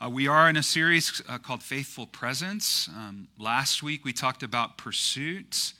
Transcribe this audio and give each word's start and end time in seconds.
Uh, 0.00 0.08
we 0.08 0.28
are 0.28 0.48
in 0.48 0.56
a 0.56 0.62
series 0.62 1.20
uh, 1.28 1.38
called 1.38 1.60
Faithful 1.60 2.06
Presence. 2.06 2.88
Um, 2.96 3.26
last 3.36 3.82
week 3.82 4.04
we 4.04 4.12
talked 4.12 4.44
about 4.44 4.78
pursuit, 4.78 5.72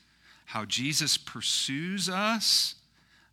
how 0.47 0.65
Jesus 0.65 1.17
pursues 1.17 2.09
us. 2.09 2.75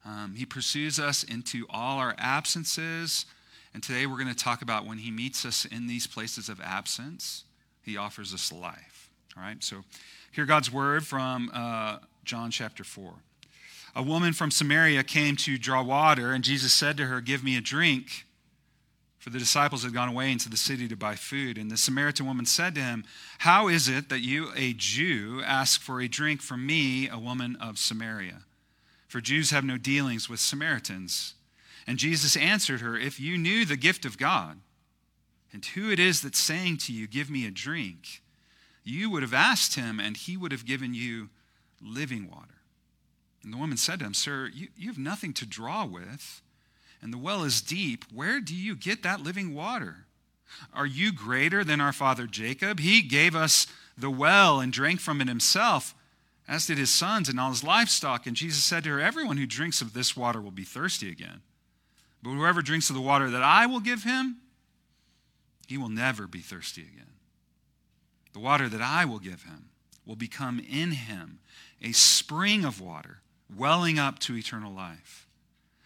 Um, 0.06 0.36
he 0.38 0.46
pursues 0.46 1.00
us 1.00 1.24
into 1.24 1.66
all 1.72 1.98
our 1.98 2.14
absences. 2.20 3.26
And 3.74 3.82
today 3.82 4.06
we're 4.06 4.18
going 4.18 4.28
to 4.28 4.36
talk 4.36 4.62
about 4.62 4.86
when 4.86 5.00
he 5.00 5.10
meets 5.10 5.44
us 5.44 5.66
in 5.66 5.88
these 5.88 6.06
places 6.06 6.50
of 6.50 6.62
absence, 6.62 7.46
he 7.82 7.98
offers 7.98 8.32
us 8.32 8.54
life. 8.54 9.10
All 9.36 9.42
right, 9.42 9.64
so 9.64 9.78
hear 10.32 10.46
God's 10.46 10.72
word 10.72 11.04
from 11.04 11.50
uh, 11.52 11.98
John 12.26 12.52
chapter 12.52 12.84
4. 12.84 13.12
A 13.96 14.04
woman 14.04 14.34
from 14.34 14.52
Samaria 14.52 15.04
came 15.04 15.36
to 15.38 15.58
draw 15.58 15.82
water, 15.82 16.32
and 16.32 16.44
Jesus 16.44 16.74
said 16.74 16.96
to 16.98 17.08
her, 17.08 17.22
Give 17.22 17.44
me 17.44 17.58
a 17.58 17.62
drink. 17.62 18.26
For 19.26 19.32
the 19.32 19.40
disciples 19.40 19.82
had 19.82 19.92
gone 19.92 20.08
away 20.08 20.32
into 20.32 20.52
the 20.52 20.56
city 20.56 20.88
to 20.88 20.96
buy 20.96 21.16
food. 21.16 21.58
And 21.58 21.72
the 21.72 21.78
Samaritan 21.78 22.28
woman 22.28 22.46
said 22.46 22.76
to 22.76 22.82
him, 22.82 23.04
How 23.40 23.68
is 23.68 23.90
it 23.90 24.08
that 24.10 24.20
you, 24.20 24.52
a 24.56 24.74
Jew, 24.74 25.42
ask 25.44 25.82
for 25.82 26.00
a 26.00 26.08
drink 26.08 26.44
from 26.44 26.64
me, 26.64 27.10
a 27.10 27.18
woman 27.18 27.56
of 27.56 27.80
Samaria? 27.80 28.44
For 29.08 29.22
Jews 29.22 29.50
have 29.50 29.66
no 29.66 29.80
dealings 29.80 30.30
with 30.30 30.40
Samaritans. 30.40 31.34
And 31.88 31.98
Jesus 31.98 32.38
answered 32.38 32.82
her, 32.82 33.00
If 33.00 33.20
you 33.20 33.36
knew 33.36 33.66
the 33.66 33.78
gift 33.78 34.06
of 34.06 34.20
God, 34.20 34.60
and 35.52 35.66
who 35.66 35.90
it 35.90 36.00
is 36.00 36.22
that's 36.22 36.38
saying 36.38 36.78
to 36.82 36.94
you, 36.94 37.08
Give 37.08 37.32
me 37.32 37.48
a 37.48 37.52
drink, 37.52 38.22
you 38.84 39.10
would 39.10 39.24
have 39.24 39.34
asked 39.34 39.74
him, 39.74 40.00
and 40.00 40.16
he 40.16 40.38
would 40.38 40.52
have 40.52 40.68
given 40.68 40.94
you 40.94 41.30
living 41.82 42.30
water. 42.30 42.62
And 43.44 43.52
the 43.52 43.58
woman 43.58 43.78
said 43.78 43.98
to 43.98 44.06
him, 44.06 44.14
Sir, 44.14 44.52
you, 44.54 44.68
you 44.78 44.88
have 44.90 45.00
nothing 45.00 45.34
to 45.34 45.48
draw 45.48 45.84
with, 45.84 46.44
and 47.06 47.14
the 47.14 47.20
well 47.20 47.44
is 47.44 47.62
deep. 47.62 48.04
Where 48.12 48.42
do 48.42 48.56
you 48.56 48.76
get 48.76 49.04
that 49.04 49.22
living 49.22 49.54
water? 49.54 50.08
Are 50.74 50.88
you 50.88 51.14
greater 51.14 51.64
than 51.64 51.80
our 51.80 51.94
father 51.94 52.26
Jacob? 52.26 52.80
He 52.80 53.04
gave 53.04 53.36
us 53.36 53.68
the 53.96 54.10
well 54.10 54.60
and 54.60 54.74
drank 54.74 55.00
from 55.00 55.22
it 55.22 55.28
himself, 55.28 55.94
as 56.48 56.66
did 56.66 56.80
his 56.80 56.90
sons 56.90 57.30
and 57.30 57.40
all 57.40 57.52
his 57.52 57.64
livestock. 57.64 58.26
And 58.26 58.36
Jesus 58.36 58.64
said 58.64 58.86
to 58.86 58.90
her, 58.90 59.00
Everyone 59.00 59.38
who 59.38 59.46
drinks 59.46 59.82
of 59.82 59.94
this 59.94 60.18
water 60.18 60.42
will 60.42 60.50
be 60.50 60.64
thirsty 60.64 61.12
again. 61.12 61.42
But 62.24 62.32
whoever 62.32 62.64
drinks 62.64 62.90
of 62.90 62.96
the 62.96 63.04
water 63.04 63.30
that 63.30 63.44
I 63.44 63.68
will 63.68 63.82
give 63.82 64.02
him, 64.02 64.38
he 65.68 65.78
will 65.78 65.90
never 65.90 66.26
be 66.26 66.40
thirsty 66.40 66.82
again. 66.82 67.14
The 68.34 68.40
water 68.40 68.68
that 68.68 68.82
I 68.82 69.06
will 69.06 69.20
give 69.20 69.44
him 69.44 69.70
will 70.08 70.16
become 70.16 70.60
in 70.60 70.90
him 70.90 71.38
a 71.84 71.92
spring 71.92 72.66
of 72.66 72.82
water 72.82 73.20
welling 73.56 74.00
up 74.00 74.18
to 74.22 74.36
eternal 74.36 74.74
life. 74.74 75.26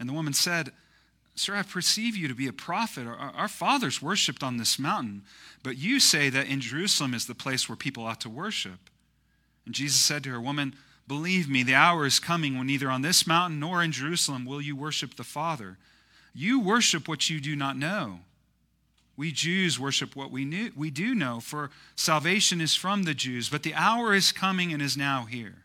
And 0.00 0.08
the 0.08 0.14
woman 0.14 0.32
said, 0.32 0.72
Sir, 1.36 1.54
I 1.54 1.62
perceive 1.62 2.16
you 2.16 2.26
to 2.26 2.34
be 2.34 2.48
a 2.48 2.52
prophet. 2.52 3.06
Our, 3.06 3.16
our, 3.16 3.48
fathers 3.48 4.02
worshipped 4.02 4.42
on 4.42 4.56
this 4.56 4.78
mountain, 4.78 5.22
but 5.62 5.78
you 5.78 6.00
say 6.00 6.28
that 6.30 6.48
in 6.48 6.60
Jerusalem 6.60 7.14
is 7.14 7.26
the 7.26 7.34
place 7.34 7.68
where 7.68 7.76
people 7.76 8.04
ought 8.04 8.20
to 8.22 8.30
worship. 8.30 8.90
And 9.64 9.74
Jesus 9.74 10.00
said 10.00 10.24
to 10.24 10.30
her, 10.30 10.40
Woman, 10.40 10.74
believe 11.06 11.48
me, 11.48 11.62
the 11.62 11.74
hour 11.74 12.04
is 12.04 12.18
coming 12.18 12.58
when 12.58 12.66
neither 12.66 12.90
on 12.90 13.02
this 13.02 13.26
mountain 13.26 13.60
nor 13.60 13.82
in 13.82 13.92
Jerusalem 13.92 14.44
will 14.44 14.60
you 14.60 14.74
worship 14.74 15.14
the 15.14 15.24
Father. 15.24 15.78
You 16.34 16.60
worship 16.60 17.06
what 17.06 17.30
you 17.30 17.40
do 17.40 17.54
not 17.54 17.76
know. 17.76 18.20
We 19.16 19.32
Jews 19.32 19.78
worship 19.78 20.16
what 20.16 20.30
we, 20.30 20.46
knew, 20.46 20.72
we 20.74 20.90
do 20.90 21.14
know, 21.14 21.40
for 21.40 21.70
salvation 21.94 22.60
is 22.60 22.74
from 22.74 23.02
the 23.02 23.14
Jews, 23.14 23.50
but 23.50 23.62
the 23.62 23.74
hour 23.74 24.14
is 24.14 24.32
coming 24.32 24.72
and 24.72 24.80
is 24.80 24.96
now 24.96 25.26
here 25.26 25.64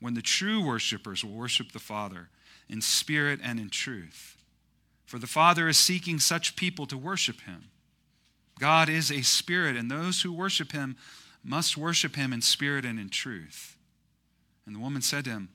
when 0.00 0.14
the 0.14 0.22
true 0.22 0.64
worshipers 0.64 1.24
will 1.24 1.32
worship 1.32 1.72
the 1.72 1.78
Father 1.78 2.28
in 2.68 2.80
spirit 2.80 3.40
and 3.42 3.58
in 3.58 3.70
truth. 3.70 4.36
For 5.04 5.18
the 5.18 5.26
Father 5.26 5.68
is 5.68 5.78
seeking 5.78 6.18
such 6.18 6.56
people 6.56 6.86
to 6.86 6.98
worship 6.98 7.42
him. 7.42 7.64
God 8.58 8.88
is 8.88 9.10
a 9.10 9.22
spirit, 9.22 9.76
and 9.76 9.90
those 9.90 10.22
who 10.22 10.32
worship 10.32 10.72
him 10.72 10.96
must 11.44 11.76
worship 11.76 12.16
him 12.16 12.32
in 12.32 12.42
spirit 12.42 12.84
and 12.84 12.98
in 12.98 13.08
truth. 13.08 13.76
And 14.66 14.74
the 14.74 14.80
woman 14.80 15.02
said 15.02 15.24
to 15.24 15.30
him, 15.30 15.48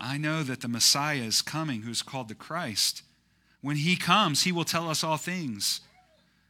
I 0.00 0.16
know 0.16 0.42
that 0.42 0.60
the 0.60 0.68
Messiah 0.68 1.22
is 1.22 1.42
coming, 1.42 1.82
who 1.82 1.90
is 1.90 2.02
called 2.02 2.28
the 2.28 2.34
Christ. 2.34 3.02
When 3.60 3.76
he 3.76 3.96
comes, 3.96 4.42
he 4.42 4.52
will 4.52 4.64
tell 4.64 4.88
us 4.88 5.04
all 5.04 5.16
things. 5.16 5.80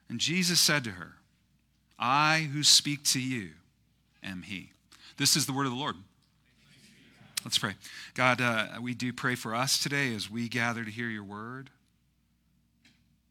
And 0.09 0.21
Jesus 0.21 0.61
said 0.61 0.85
to 0.85 0.93
her, 0.93 1.15
I 1.99 2.49
who 2.53 2.63
speak 2.63 3.05
to 3.05 3.21
you 3.21 3.51
am 4.23 4.43
he. 4.43 4.71
This 5.17 5.37
is 5.37 5.47
the 5.47 5.53
word 5.53 5.67
of 5.67 5.73
the 5.73 5.79
Lord. 5.79 5.97
Let's 7.45 7.59
pray. 7.59 7.75
God, 8.15 8.41
uh, 8.41 8.69
we 8.81 8.95
do 8.95 9.13
pray 9.13 9.35
for 9.35 9.55
us 9.55 9.79
today 9.79 10.15
as 10.15 10.31
we 10.31 10.49
gather 10.49 10.83
to 10.83 10.91
hear 10.91 11.09
your 11.09 11.25
word. 11.25 11.69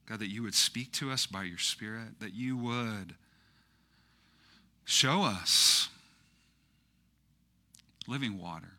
God, 0.07 0.19
that 0.19 0.29
you 0.29 0.43
would 0.43 0.53
speak 0.53 0.91
to 0.93 1.09
us 1.09 1.25
by 1.25 1.43
your 1.43 1.57
Spirit, 1.57 2.19
that 2.19 2.33
you 2.33 2.55
would 2.55 3.15
show 4.85 5.23
us 5.23 5.89
living 8.07 8.37
water. 8.37 8.73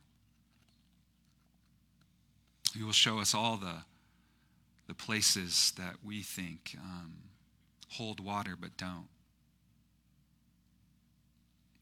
You 2.72 2.86
will 2.86 2.92
show 2.92 3.18
us 3.18 3.34
all 3.34 3.56
the, 3.56 3.78
the 4.86 4.94
places 4.94 5.72
that 5.76 5.96
we 6.04 6.22
think 6.22 6.76
um, 6.78 7.14
hold 7.88 8.20
water 8.20 8.56
but 8.60 8.76
don't. 8.76 9.08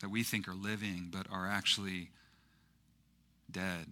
That 0.00 0.08
we 0.08 0.22
think 0.22 0.48
are 0.48 0.54
living 0.54 1.08
but 1.10 1.26
are 1.30 1.46
actually 1.46 2.10
dead. 3.52 3.86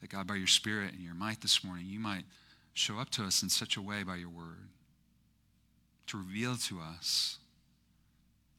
That 0.00 0.10
God, 0.10 0.26
by 0.26 0.36
your 0.36 0.46
Spirit 0.46 0.92
and 0.92 1.02
your 1.02 1.14
might 1.14 1.40
this 1.40 1.64
morning, 1.64 1.86
you 1.88 1.98
might 1.98 2.24
show 2.72 2.98
up 2.98 3.10
to 3.10 3.24
us 3.24 3.42
in 3.42 3.48
such 3.48 3.76
a 3.76 3.82
way 3.82 4.04
by 4.04 4.16
your 4.16 4.28
word 4.28 4.68
to 6.06 6.16
reveal 6.16 6.56
to 6.56 6.78
us 6.80 7.38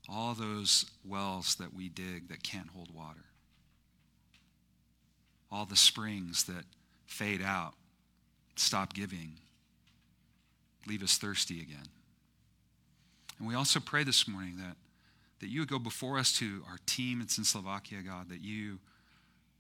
all 0.08 0.34
those 0.34 0.86
wells 1.06 1.56
that 1.56 1.74
we 1.74 1.90
dig 1.90 2.30
that 2.30 2.44
can't 2.44 2.70
hold 2.70 2.94
water, 2.94 3.26
all 5.52 5.66
the 5.66 5.76
springs 5.76 6.44
that 6.46 6.66
fade 7.06 7.42
out, 7.42 7.74
stop 8.56 8.94
giving, 8.94 9.34
leave 10.88 11.04
us 11.04 11.18
thirsty 11.18 11.62
again. 11.62 11.88
And 13.38 13.48
we 13.48 13.56
also 13.56 13.80
pray 13.80 14.04
this 14.04 14.28
morning 14.28 14.58
that, 14.58 14.76
that 15.40 15.48
you 15.48 15.62
would 15.62 15.70
go 15.70 15.80
before 15.80 16.18
us 16.18 16.34
to 16.40 16.64
our 16.70 16.78
team 16.86 17.22
in 17.22 17.28
Slovakia, 17.28 18.00
God, 18.06 18.30
that 18.30 18.42
you 18.42 18.80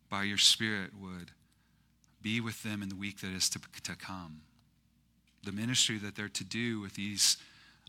by 0.09 0.23
your 0.23 0.37
Spirit, 0.37 0.91
would 0.99 1.31
be 2.21 2.41
with 2.41 2.63
them 2.63 2.81
in 2.81 2.89
the 2.89 2.95
week 2.95 3.21
that 3.21 3.31
is 3.31 3.49
to, 3.49 3.59
to 3.83 3.95
come. 3.95 4.41
The 5.43 5.51
ministry 5.51 5.97
that 5.99 6.15
they're 6.15 6.29
to 6.29 6.43
do 6.43 6.81
with 6.81 6.95
these 6.95 7.37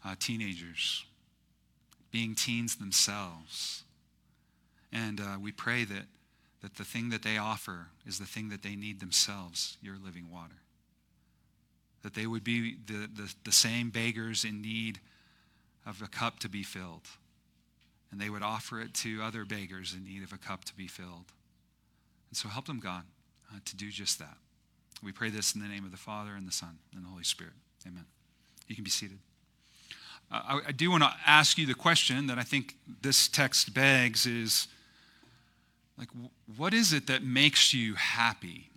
uh, 0.04 0.14
teenagers, 0.18 1.04
being 2.10 2.34
teens 2.34 2.76
themselves. 2.76 3.84
And 4.92 5.20
uh, 5.20 5.38
we 5.40 5.52
pray 5.52 5.84
that, 5.84 6.06
that 6.62 6.76
the 6.76 6.84
thing 6.84 7.10
that 7.10 7.22
they 7.22 7.38
offer 7.38 7.88
is 8.06 8.18
the 8.18 8.26
thing 8.26 8.48
that 8.50 8.62
they 8.62 8.76
need 8.76 9.00
themselves 9.00 9.76
your 9.82 9.96
living 10.02 10.30
water. 10.30 10.54
That 12.02 12.14
they 12.14 12.26
would 12.26 12.44
be 12.44 12.76
the, 12.86 13.08
the, 13.14 13.34
the 13.44 13.52
same 13.52 13.90
beggars 13.90 14.44
in 14.44 14.62
need 14.62 15.00
of 15.86 16.02
a 16.02 16.08
cup 16.08 16.38
to 16.40 16.48
be 16.48 16.62
filled. 16.62 17.08
And 18.10 18.20
they 18.20 18.30
would 18.30 18.42
offer 18.42 18.80
it 18.80 18.94
to 18.94 19.22
other 19.22 19.44
beggars 19.44 19.94
in 19.94 20.04
need 20.04 20.22
of 20.22 20.32
a 20.32 20.38
cup 20.38 20.64
to 20.64 20.74
be 20.74 20.88
filled. 20.88 21.26
And 22.30 22.36
so 22.36 22.48
help 22.48 22.66
them, 22.66 22.80
God, 22.80 23.02
uh, 23.52 23.58
to 23.64 23.76
do 23.76 23.90
just 23.90 24.18
that. 24.18 24.36
We 25.02 25.12
pray 25.12 25.30
this 25.30 25.54
in 25.54 25.60
the 25.60 25.68
name 25.68 25.84
of 25.84 25.90
the 25.90 25.96
Father, 25.96 26.34
and 26.36 26.46
the 26.46 26.52
Son, 26.52 26.78
and 26.94 27.04
the 27.04 27.08
Holy 27.08 27.24
Spirit. 27.24 27.54
Amen. 27.86 28.04
You 28.68 28.74
can 28.74 28.84
be 28.84 28.90
seated. 28.90 29.18
Uh, 30.30 30.40
I, 30.44 30.60
I 30.68 30.72
do 30.72 30.90
want 30.90 31.02
to 31.02 31.12
ask 31.26 31.58
you 31.58 31.66
the 31.66 31.74
question 31.74 32.26
that 32.28 32.38
I 32.38 32.42
think 32.42 32.76
this 33.02 33.26
text 33.26 33.74
begs 33.74 34.26
is 34.26 34.68
like, 35.98 36.08
what 36.56 36.72
is 36.72 36.92
it 36.92 37.06
that 37.08 37.22
makes 37.22 37.74
you 37.74 37.94
happy? 37.94 38.70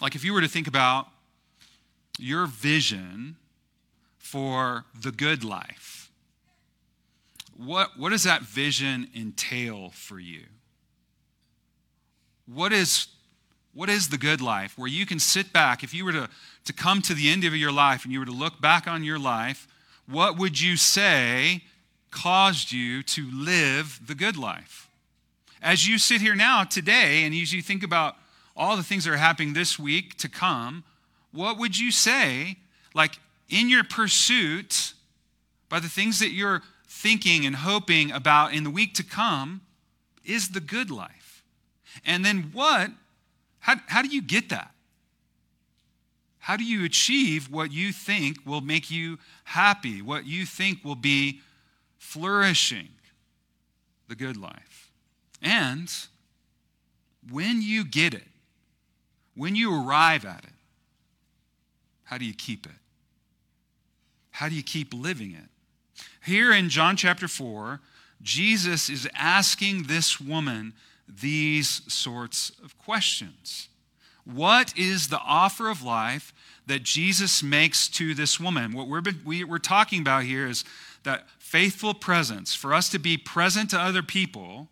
Like, 0.00 0.14
if 0.14 0.24
you 0.24 0.32
were 0.32 0.40
to 0.40 0.48
think 0.48 0.66
about 0.66 1.08
your 2.18 2.46
vision 2.46 3.36
for 4.18 4.84
the 5.00 5.12
good 5.12 5.44
life, 5.44 6.10
what, 7.56 7.98
what 7.98 8.10
does 8.10 8.22
that 8.24 8.42
vision 8.42 9.08
entail 9.14 9.90
for 9.90 10.18
you? 10.18 10.44
What 12.54 12.72
is 12.72 13.08
What 13.74 13.88
is 13.88 14.08
the 14.08 14.18
good 14.18 14.40
life? 14.42 14.76
Where 14.76 14.90
you 14.98 15.06
can 15.06 15.18
sit 15.18 15.52
back, 15.52 15.82
if 15.82 15.94
you 15.94 16.04
were 16.04 16.12
to, 16.12 16.28
to 16.64 16.72
come 16.74 17.00
to 17.02 17.14
the 17.14 17.30
end 17.30 17.44
of 17.44 17.54
your 17.54 17.72
life 17.72 18.04
and 18.04 18.12
you 18.12 18.20
were 18.20 18.26
to 18.32 18.44
look 18.44 18.60
back 18.60 18.86
on 18.86 19.02
your 19.02 19.18
life, 19.18 19.66
what 20.06 20.36
would 20.36 20.60
you 20.60 20.76
say 20.76 21.62
caused 22.10 22.70
you 22.70 23.02
to 23.02 23.22
live 23.32 23.98
the 24.06 24.14
good 24.14 24.36
life? 24.36 24.90
As 25.62 25.88
you 25.88 25.96
sit 25.98 26.20
here 26.20 26.36
now, 26.36 26.64
today, 26.64 27.24
and 27.24 27.34
as 27.34 27.52
you 27.54 27.62
think 27.62 27.82
about 27.82 28.16
all 28.54 28.76
the 28.76 28.82
things 28.82 29.04
that 29.04 29.14
are 29.14 29.28
happening 29.28 29.54
this 29.54 29.78
week 29.78 30.18
to 30.18 30.28
come, 30.28 30.84
what 31.32 31.56
would 31.56 31.78
you 31.78 31.90
say, 31.90 32.56
like 32.92 33.14
in 33.48 33.70
your 33.70 33.84
pursuit, 33.84 34.92
by 35.68 35.80
the 35.80 35.88
things 35.88 36.18
that 36.18 36.32
you're 36.32 36.60
thinking 36.86 37.46
and 37.46 37.56
hoping 37.56 38.12
about 38.12 38.52
in 38.52 38.64
the 38.64 38.70
week 38.70 38.92
to 38.94 39.02
come, 39.02 39.62
is 40.24 40.50
the 40.50 40.60
good 40.60 40.90
life? 40.90 41.21
And 42.04 42.24
then 42.24 42.50
what 42.52 42.90
how, 43.62 43.76
how 43.86 44.02
do 44.02 44.08
you 44.08 44.20
get 44.20 44.48
that? 44.48 44.72
How 46.40 46.56
do 46.56 46.64
you 46.64 46.84
achieve 46.84 47.48
what 47.48 47.70
you 47.70 47.92
think 47.92 48.38
will 48.44 48.60
make 48.60 48.90
you 48.90 49.20
happy, 49.44 50.02
what 50.02 50.26
you 50.26 50.44
think 50.44 50.84
will 50.84 50.96
be 50.96 51.40
flourishing, 51.98 52.88
the 54.08 54.16
good 54.16 54.36
life? 54.36 54.90
And 55.40 55.92
when 57.30 57.62
you 57.62 57.84
get 57.84 58.14
it, 58.14 58.26
when 59.36 59.54
you 59.54 59.72
arrive 59.72 60.24
at 60.24 60.42
it, 60.42 60.50
how 62.02 62.18
do 62.18 62.24
you 62.24 62.34
keep 62.34 62.66
it? 62.66 62.72
How 64.32 64.48
do 64.48 64.56
you 64.56 64.64
keep 64.64 64.92
living 64.92 65.30
it? 65.30 66.04
Here 66.24 66.52
in 66.52 66.68
John 66.68 66.96
chapter 66.96 67.28
4, 67.28 67.78
Jesus 68.20 68.90
is 68.90 69.08
asking 69.14 69.84
this 69.84 70.20
woman 70.20 70.74
these 71.08 71.82
sorts 71.92 72.52
of 72.64 72.78
questions. 72.78 73.68
What 74.24 74.76
is 74.76 75.08
the 75.08 75.18
offer 75.18 75.68
of 75.68 75.82
life 75.82 76.32
that 76.66 76.82
Jesus 76.82 77.42
makes 77.42 77.88
to 77.88 78.14
this 78.14 78.38
woman? 78.38 78.72
What 78.72 78.88
we're, 78.88 79.02
we, 79.24 79.42
are 79.44 79.58
talking 79.58 80.00
about 80.00 80.24
here 80.24 80.46
is 80.46 80.64
that 81.02 81.26
faithful 81.38 81.94
presence, 81.94 82.54
for 82.54 82.72
us 82.72 82.88
to 82.90 82.98
be 82.98 83.16
present 83.16 83.70
to 83.70 83.78
other 83.78 84.02
people 84.02 84.68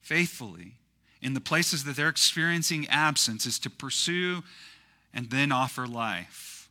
faithfully 0.00 0.74
in 1.22 1.34
the 1.34 1.40
places 1.40 1.84
that 1.84 1.96
they're 1.96 2.08
experiencing 2.08 2.86
absence, 2.88 3.46
is 3.46 3.58
to 3.60 3.70
pursue 3.70 4.42
and 5.14 5.30
then 5.30 5.52
offer 5.52 5.86
life. 5.86 6.68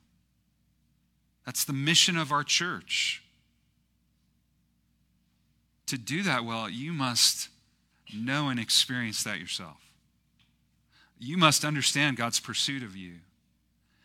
That's 1.45 1.63
the 1.63 1.73
mission 1.73 2.17
of 2.17 2.31
our 2.31 2.43
church. 2.43 3.23
To 5.87 5.97
do 5.97 6.23
that 6.23 6.45
well, 6.45 6.69
you 6.69 6.93
must 6.93 7.49
know 8.13 8.49
and 8.49 8.59
experience 8.59 9.23
that 9.23 9.39
yourself. 9.39 9.77
You 11.19 11.37
must 11.37 11.63
understand 11.63 12.17
God's 12.17 12.39
pursuit 12.39 12.83
of 12.83 12.95
you. 12.95 13.15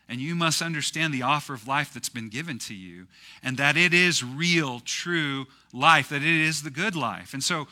And 0.08 0.20
you 0.20 0.34
must 0.34 0.62
understand 0.62 1.12
the 1.12 1.22
offer 1.22 1.52
of 1.52 1.68
life 1.68 1.92
that's 1.92 2.08
been 2.08 2.30
given 2.30 2.58
to 2.60 2.74
you, 2.74 3.08
and 3.42 3.58
that 3.58 3.76
it 3.76 3.92
is 3.92 4.24
real, 4.24 4.80
true 4.80 5.46
life, 5.72 6.08
that 6.08 6.22
it 6.22 6.40
is 6.40 6.62
the 6.62 6.70
good 6.70 6.96
life. 6.96 7.34
And 7.34 7.44
so, 7.44 7.68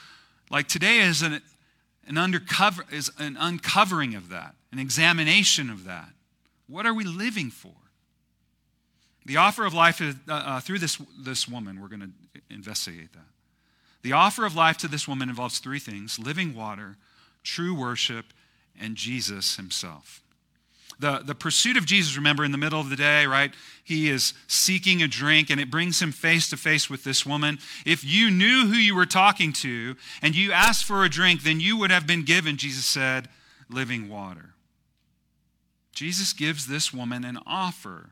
like 0.51 0.69
today 0.69 0.99
is 0.99 1.23
an, 1.23 1.41
an 2.07 2.19
undercover 2.19 2.85
is 2.93 3.11
an 3.19 3.39
uncovering 3.41 4.15
of 4.15 4.29
that, 4.29 4.55
an 4.71 4.79
examination 4.79 5.71
of 5.71 5.85
that. 5.85 6.11
What 6.67 6.85
are 6.85 6.93
we 6.93 7.05
living 7.05 7.51
for? 7.51 7.73
The 9.25 9.39
offer 9.39 9.65
of 9.65 9.73
life 9.73 10.03
uh, 10.03 10.13
uh, 10.31 10.61
through 10.61 10.81
this, 10.81 11.01
this 11.19 11.49
woman, 11.49 11.81
we're 11.81 11.89
going 11.89 12.01
to 12.01 12.41
investigate 12.51 13.13
that. 13.15 13.25
The 14.07 14.13
offer 14.13 14.47
of 14.47 14.55
life 14.55 14.77
to 14.79 14.87
this 14.87 15.09
woman 15.09 15.29
involves 15.29 15.59
three 15.59 15.81
things 15.81 16.17
living 16.17 16.55
water, 16.55 16.97
true 17.43 17.75
worship, 17.75 18.27
and 18.81 18.95
Jesus 18.95 19.57
himself. 19.57 20.23
The, 21.01 21.23
the 21.25 21.35
pursuit 21.35 21.77
of 21.77 21.87
Jesus, 21.87 22.17
remember, 22.17 22.45
in 22.45 22.53
the 22.53 22.57
middle 22.57 22.79
of 22.79 22.89
the 22.89 22.95
day, 22.95 23.27
right? 23.27 23.53
He 23.83 24.09
is 24.09 24.33
seeking 24.47 25.03
a 25.03 25.09
drink 25.09 25.51
and 25.51 25.61
it 25.61 25.73
brings 25.73 26.01
him 26.01 26.13
face 26.13 26.49
to 26.51 26.57
face 26.57 26.89
with 26.89 27.03
this 27.03 27.27
woman. 27.27 27.59
If 27.85 28.05
you 28.05 28.31
knew 28.31 28.69
who 28.69 28.77
you 28.77 28.95
were 28.95 29.07
talking 29.07 29.53
to 29.55 29.97
and 30.23 30.37
you 30.37 30.53
asked 30.53 30.85
for 30.85 31.03
a 31.03 31.11
drink, 31.11 31.43
then 31.43 31.59
you 31.59 31.77
would 31.77 31.91
have 31.91 32.07
been 32.07 32.23
given, 32.23 32.59
Jesus 32.59 32.87
said, 32.87 33.29
living 33.69 34.09
water. 34.09 34.55
Jesus 35.93 36.33
gives 36.33 36.69
this 36.69 36.95
woman 36.95 37.25
an 37.25 37.41
offer, 37.45 38.11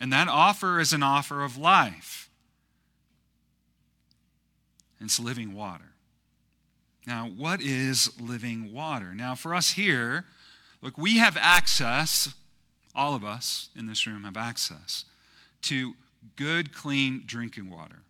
and 0.00 0.12
that 0.12 0.26
offer 0.26 0.80
is 0.80 0.92
an 0.92 1.04
offer 1.04 1.44
of 1.44 1.56
life. 1.56 2.29
It's 5.00 5.18
living 5.18 5.54
water. 5.54 5.92
Now, 7.06 7.26
what 7.26 7.60
is 7.60 8.10
living 8.20 8.72
water? 8.72 9.14
Now, 9.14 9.34
for 9.34 9.54
us 9.54 9.70
here, 9.70 10.26
look, 10.82 10.98
we 10.98 11.18
have 11.18 11.36
access, 11.40 12.34
all 12.94 13.14
of 13.14 13.24
us 13.24 13.70
in 13.74 13.86
this 13.86 14.06
room 14.06 14.24
have 14.24 14.36
access 14.36 15.06
to 15.62 15.94
good, 16.36 16.74
clean 16.74 17.22
drinking 17.26 17.70
water. 17.70 18.02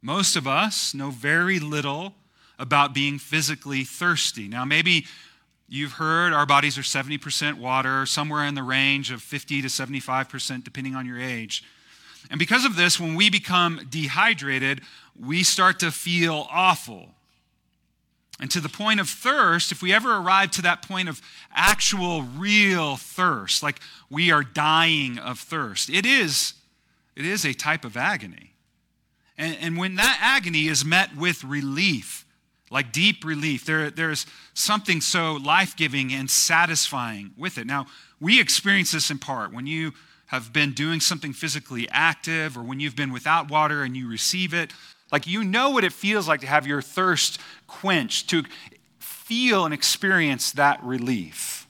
Most 0.00 0.36
of 0.36 0.46
us 0.46 0.94
know 0.94 1.10
very 1.10 1.58
little 1.58 2.14
about 2.58 2.94
being 2.94 3.18
physically 3.18 3.84
thirsty. 3.84 4.48
Now, 4.48 4.64
maybe 4.64 5.06
you've 5.68 5.92
heard 5.92 6.32
our 6.32 6.46
bodies 6.46 6.78
are 6.78 6.82
70% 6.82 7.58
water, 7.58 8.06
somewhere 8.06 8.44
in 8.44 8.54
the 8.54 8.62
range 8.62 9.10
of 9.10 9.22
50 9.22 9.62
to 9.62 9.68
75%, 9.68 10.64
depending 10.64 10.94
on 10.94 11.06
your 11.06 11.18
age. 11.18 11.64
And 12.30 12.38
because 12.38 12.64
of 12.64 12.76
this, 12.76 12.98
when 12.98 13.14
we 13.14 13.30
become 13.30 13.86
dehydrated, 13.90 14.80
we 15.18 15.42
start 15.42 15.78
to 15.80 15.90
feel 15.90 16.46
awful. 16.50 17.10
And 18.40 18.50
to 18.50 18.60
the 18.60 18.68
point 18.68 18.98
of 18.98 19.08
thirst, 19.08 19.70
if 19.70 19.80
we 19.82 19.92
ever 19.92 20.16
arrive 20.16 20.50
to 20.52 20.62
that 20.62 20.82
point 20.82 21.08
of 21.08 21.22
actual, 21.54 22.22
real 22.22 22.96
thirst, 22.96 23.62
like 23.62 23.78
we 24.10 24.32
are 24.32 24.42
dying 24.42 25.18
of 25.18 25.38
thirst, 25.38 25.88
it 25.88 26.04
is, 26.04 26.54
it 27.14 27.24
is 27.24 27.44
a 27.44 27.52
type 27.52 27.84
of 27.84 27.96
agony. 27.96 28.54
And, 29.38 29.56
and 29.60 29.76
when 29.76 29.94
that 29.96 30.18
agony 30.20 30.66
is 30.66 30.84
met 30.84 31.16
with 31.16 31.44
relief, 31.44 32.26
like 32.70 32.92
deep 32.92 33.24
relief, 33.24 33.64
there, 33.64 33.90
there's 33.90 34.26
something 34.52 35.00
so 35.00 35.34
life 35.34 35.76
giving 35.76 36.12
and 36.12 36.28
satisfying 36.28 37.32
with 37.36 37.56
it. 37.56 37.66
Now, 37.66 37.86
we 38.18 38.40
experience 38.40 38.90
this 38.92 39.10
in 39.10 39.18
part. 39.18 39.52
When 39.52 39.66
you 39.66 39.92
have 40.34 40.52
been 40.52 40.72
doing 40.72 41.00
something 41.00 41.32
physically 41.32 41.88
active 41.90 42.58
or 42.58 42.62
when 42.62 42.80
you've 42.80 42.96
been 42.96 43.12
without 43.12 43.50
water 43.50 43.82
and 43.82 43.96
you 43.96 44.08
receive 44.08 44.52
it. 44.52 44.72
Like 45.12 45.26
you 45.26 45.44
know 45.44 45.70
what 45.70 45.84
it 45.84 45.92
feels 45.92 46.26
like 46.26 46.40
to 46.40 46.46
have 46.46 46.66
your 46.66 46.82
thirst 46.82 47.40
quenched, 47.66 48.28
to 48.30 48.42
feel 48.98 49.64
and 49.64 49.72
experience 49.72 50.52
that 50.52 50.82
relief. 50.82 51.66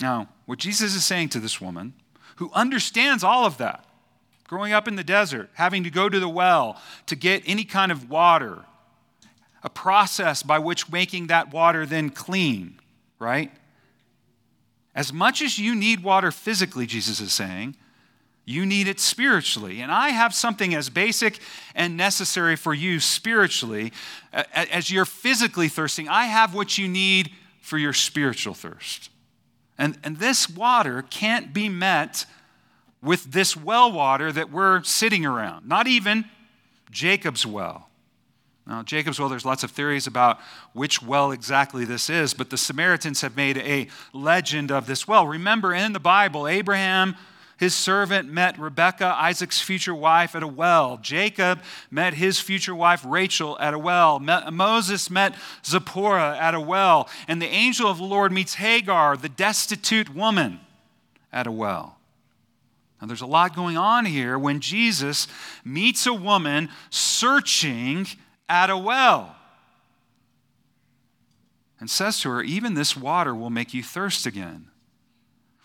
Now, 0.00 0.28
what 0.46 0.58
Jesus 0.58 0.94
is 0.94 1.04
saying 1.04 1.30
to 1.30 1.40
this 1.40 1.60
woman, 1.60 1.94
who 2.36 2.50
understands 2.54 3.22
all 3.22 3.44
of 3.44 3.58
that, 3.58 3.84
growing 4.46 4.72
up 4.72 4.86
in 4.86 4.96
the 4.96 5.04
desert, 5.04 5.50
having 5.54 5.84
to 5.84 5.90
go 5.90 6.08
to 6.08 6.20
the 6.20 6.28
well 6.28 6.80
to 7.06 7.16
get 7.16 7.42
any 7.46 7.64
kind 7.64 7.92
of 7.92 8.10
water, 8.10 8.64
a 9.62 9.70
process 9.70 10.42
by 10.42 10.58
which 10.58 10.90
making 10.90 11.28
that 11.28 11.52
water 11.52 11.86
then 11.86 12.10
clean, 12.10 12.78
right? 13.18 13.50
As 14.94 15.12
much 15.12 15.40
as 15.40 15.58
you 15.58 15.74
need 15.74 16.02
water 16.02 16.30
physically, 16.30 16.86
Jesus 16.86 17.20
is 17.20 17.32
saying, 17.32 17.76
you 18.44 18.66
need 18.66 18.88
it 18.88 18.98
spiritually. 18.98 19.80
And 19.80 19.92
I 19.92 20.08
have 20.08 20.34
something 20.34 20.74
as 20.74 20.88
basic 20.88 21.38
and 21.74 21.96
necessary 21.96 22.56
for 22.56 22.74
you 22.74 22.98
spiritually. 22.98 23.92
As 24.32 24.90
you're 24.90 25.04
physically 25.04 25.68
thirsting, 25.68 26.08
I 26.08 26.24
have 26.24 26.54
what 26.54 26.76
you 26.76 26.88
need 26.88 27.30
for 27.60 27.78
your 27.78 27.92
spiritual 27.92 28.54
thirst. 28.54 29.10
And, 29.78 29.96
and 30.02 30.18
this 30.18 30.48
water 30.48 31.02
can't 31.08 31.52
be 31.52 31.68
met 31.68 32.26
with 33.00 33.32
this 33.32 33.56
well 33.56 33.90
water 33.90 34.32
that 34.32 34.50
we're 34.50 34.82
sitting 34.82 35.24
around, 35.24 35.66
not 35.66 35.86
even 35.86 36.24
Jacob's 36.90 37.46
well. 37.46 37.88
Now, 38.66 38.82
Jacob's 38.82 39.18
well, 39.18 39.28
there's 39.28 39.44
lots 39.44 39.64
of 39.64 39.72
theories 39.72 40.06
about 40.06 40.38
which 40.72 41.02
well 41.02 41.32
exactly 41.32 41.84
this 41.84 42.08
is, 42.08 42.32
but 42.32 42.50
the 42.50 42.56
Samaritans 42.56 43.20
have 43.22 43.36
made 43.36 43.58
a 43.58 43.88
legend 44.12 44.70
of 44.70 44.86
this 44.86 45.08
well. 45.08 45.26
Remember, 45.26 45.74
in 45.74 45.92
the 45.92 46.00
Bible, 46.00 46.46
Abraham, 46.46 47.16
his 47.56 47.74
servant, 47.74 48.28
met 48.28 48.58
Rebekah, 48.58 49.16
Isaac's 49.18 49.60
future 49.60 49.94
wife, 49.94 50.36
at 50.36 50.44
a 50.44 50.48
well. 50.48 50.96
Jacob 50.98 51.60
met 51.90 52.14
his 52.14 52.38
future 52.38 52.74
wife, 52.74 53.04
Rachel, 53.04 53.56
at 53.60 53.74
a 53.74 53.78
well. 53.78 54.20
Moses 54.20 55.10
met 55.10 55.34
Zipporah 55.64 56.38
at 56.38 56.54
a 56.54 56.60
well. 56.60 57.08
And 57.26 57.42
the 57.42 57.46
angel 57.46 57.88
of 57.88 57.98
the 57.98 58.04
Lord 58.04 58.32
meets 58.32 58.54
Hagar, 58.54 59.16
the 59.16 59.28
destitute 59.28 60.14
woman, 60.14 60.60
at 61.32 61.46
a 61.48 61.52
well. 61.52 61.98
Now, 63.00 63.08
there's 63.08 63.20
a 63.20 63.26
lot 63.26 63.56
going 63.56 63.76
on 63.76 64.06
here 64.06 64.38
when 64.38 64.60
Jesus 64.60 65.26
meets 65.64 66.06
a 66.06 66.14
woman 66.14 66.68
searching 66.90 68.06
at 68.52 68.68
a 68.68 68.76
well 68.76 69.34
and 71.80 71.90
says 71.90 72.20
to 72.20 72.30
her, 72.30 72.42
Even 72.42 72.74
this 72.74 72.94
water 72.94 73.34
will 73.34 73.50
make 73.50 73.72
you 73.72 73.82
thirst 73.82 74.26
again. 74.26 74.66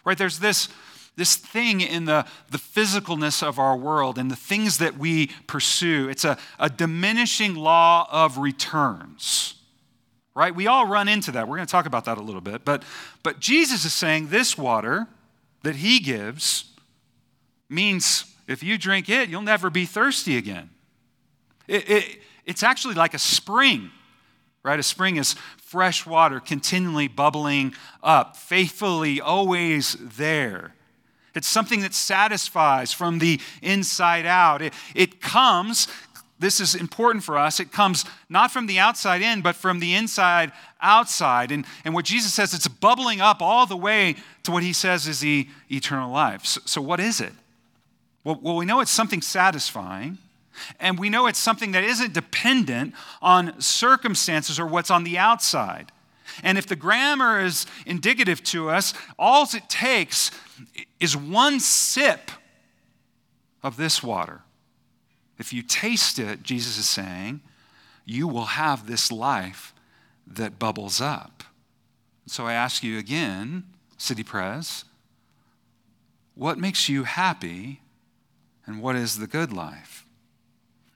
Right? 0.06 0.18
There's 0.18 0.40
this, 0.40 0.70
this 1.18 1.36
thing 1.36 1.82
in 1.82 2.06
the, 2.06 2.26
the 2.50 2.58
physicalness 2.58 3.46
of 3.46 3.60
our 3.60 3.76
world 3.76 4.18
and 4.18 4.32
the 4.32 4.38
things 4.38 4.78
that 4.78 4.98
we 4.98 5.28
pursue. 5.48 6.08
It's 6.08 6.24
a, 6.24 6.38
a 6.58 6.70
diminishing 6.70 7.56
law 7.56 8.08
of 8.10 8.38
returns. 8.38 9.56
right? 10.34 10.56
We 10.56 10.66
all 10.66 10.88
run 10.88 11.10
into 11.10 11.32
that. 11.34 11.48
We're 11.50 11.58
going 11.58 11.68
to 11.68 11.72
talk 11.72 11.88
about 11.88 12.06
that 12.06 12.18
a 12.18 12.22
little 12.22 12.42
bit. 12.42 12.64
But, 12.64 12.84
but 13.22 13.42
Jesus 13.42 13.84
is 13.84 13.92
saying 13.92 14.30
this 14.30 14.58
water 14.58 15.08
that 15.64 15.76
he 15.76 16.00
gives 16.00 16.72
means 17.70 18.34
if 18.48 18.64
you 18.64 18.78
drink 18.78 19.10
it, 19.10 19.28
you'll 19.28 19.42
never 19.42 19.70
be 19.70 19.86
thirsty 19.86 20.38
again. 20.38 20.70
It, 21.68 21.90
it, 21.90 22.22
it's 22.48 22.64
actually 22.64 22.96
like 22.96 23.14
a 23.14 23.20
spring, 23.20 23.92
right? 24.64 24.80
A 24.80 24.84
spring 24.84 25.18
is 25.18 25.36
fresh 25.58 26.06
water 26.06 26.40
continually 26.40 27.08
bubbling 27.08 27.74
up, 28.02 28.38
faithfully 28.38 29.22
always 29.22 29.98
there. 30.00 30.74
It's 31.36 31.48
something 31.48 31.82
that 31.82 31.94
satisfies 31.94 32.94
from 32.94 33.20
the 33.20 33.40
inside 33.62 34.26
out. 34.26 34.62
It, 34.62 34.74
it 34.96 35.22
comes, 35.22 35.88
this 36.40 36.60
is 36.60 36.74
important 36.74 37.24
for 37.24 37.38
us, 37.38 37.60
it 37.60 37.72
comes 37.72 38.06
not 38.30 38.50
from 38.50 38.66
the 38.66 38.80
outside 38.80 39.22
in, 39.22 39.42
but 39.42 39.56
from 39.56 39.80
the 39.80 39.94
inside 39.94 40.52
outside. 40.82 41.52
And, 41.52 41.66
and 41.84 41.94
what 41.94 42.06
Jesus 42.06 42.34
says, 42.34 42.54
it's 42.54 42.68
bubbling 42.68 43.22
up 43.22 43.42
all 43.42 43.68
the 43.68 43.78
way 43.78 44.16
to 44.44 44.52
what 44.52 44.64
he 44.64 44.74
says 44.74 45.06
is 45.08 45.20
the 45.20 45.48
eternal 45.70 46.12
life. 46.12 46.46
So, 46.46 46.62
so 46.66 46.82
what 46.82 47.00
is 47.00 47.22
it? 47.22 47.34
Well, 48.24 48.40
well, 48.42 48.56
we 48.56 48.66
know 48.66 48.80
it's 48.80 48.90
something 48.90 49.22
satisfying. 49.22 50.18
And 50.80 51.00
we 51.00 51.10
know 51.10 51.28
it's 51.28 51.40
something 51.40 51.72
that 51.72 51.84
isn't 51.84 52.14
dependent 52.14 52.94
on 53.22 53.60
circumstances 53.62 54.60
or 54.60 54.66
what's 54.66 54.92
on 54.92 55.04
the 55.04 55.18
outside. 55.18 55.92
And 56.44 56.58
if 56.58 56.68
the 56.68 56.76
grammar 56.76 57.40
is 57.40 57.66
indicative 57.86 58.44
to 58.46 58.70
us, 58.70 58.94
all 59.18 59.44
it 59.54 59.70
takes 59.70 60.32
is 61.00 61.16
one 61.16 61.60
sip 61.60 62.32
of 63.64 63.78
this 63.78 64.04
water. 64.04 64.42
If 65.38 65.54
you 65.54 65.62
taste 65.62 66.20
it, 66.20 66.44
Jesus 66.44 66.78
is 66.78 66.88
saying, 66.88 67.42
you 68.06 68.28
will 68.28 68.46
have 68.46 68.88
this 68.88 69.12
life 69.12 69.74
that 70.26 70.58
bubbles 70.58 71.00
up. 71.02 71.44
So 72.26 72.46
I 72.46 72.54
ask 72.54 72.84
you 72.84 72.98
again, 72.98 73.64
City 73.98 74.24
Pres, 74.24 74.84
what 76.36 76.58
makes 76.58 76.90
you 76.90 77.04
happy 77.04 77.82
and 78.66 78.82
what 78.82 78.96
is 78.96 79.18
the 79.18 79.28
good 79.28 79.54
life? 79.54 80.07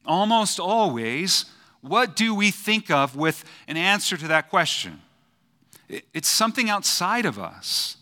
Almost 0.06 0.60
always, 0.60 1.46
what 1.82 2.16
do 2.16 2.34
we 2.34 2.52
think 2.52 2.90
of 2.90 3.16
with 3.16 3.44
an 3.68 3.78
answer 3.78 4.18
to 4.18 4.28
that 4.28 4.50
question? 4.50 5.02
It's 5.90 6.30
something 6.30 6.70
outside 6.70 7.26
of 7.26 7.38
us. 7.38 7.98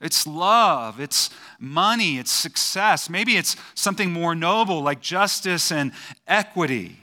It's 0.00 0.26
love, 0.26 0.98
it's 0.98 1.28
money, 1.58 2.18
it's 2.18 2.30
success. 2.30 3.10
Maybe 3.10 3.36
it's 3.36 3.54
something 3.74 4.12
more 4.12 4.34
noble 4.34 4.82
like 4.82 5.00
justice 5.00 5.70
and 5.70 5.92
equity. 6.26 6.96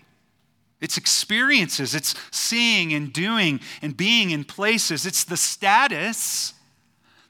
It's 0.79 0.97
experiences, 0.97 1.95
it's 1.95 2.15
seeing 2.31 2.93
and 2.93 3.11
doing 3.13 3.59
and 3.81 3.95
being 3.95 4.31
in 4.31 4.43
places. 4.43 5.05
It's 5.05 5.23
the 5.23 5.37
status 5.37 6.53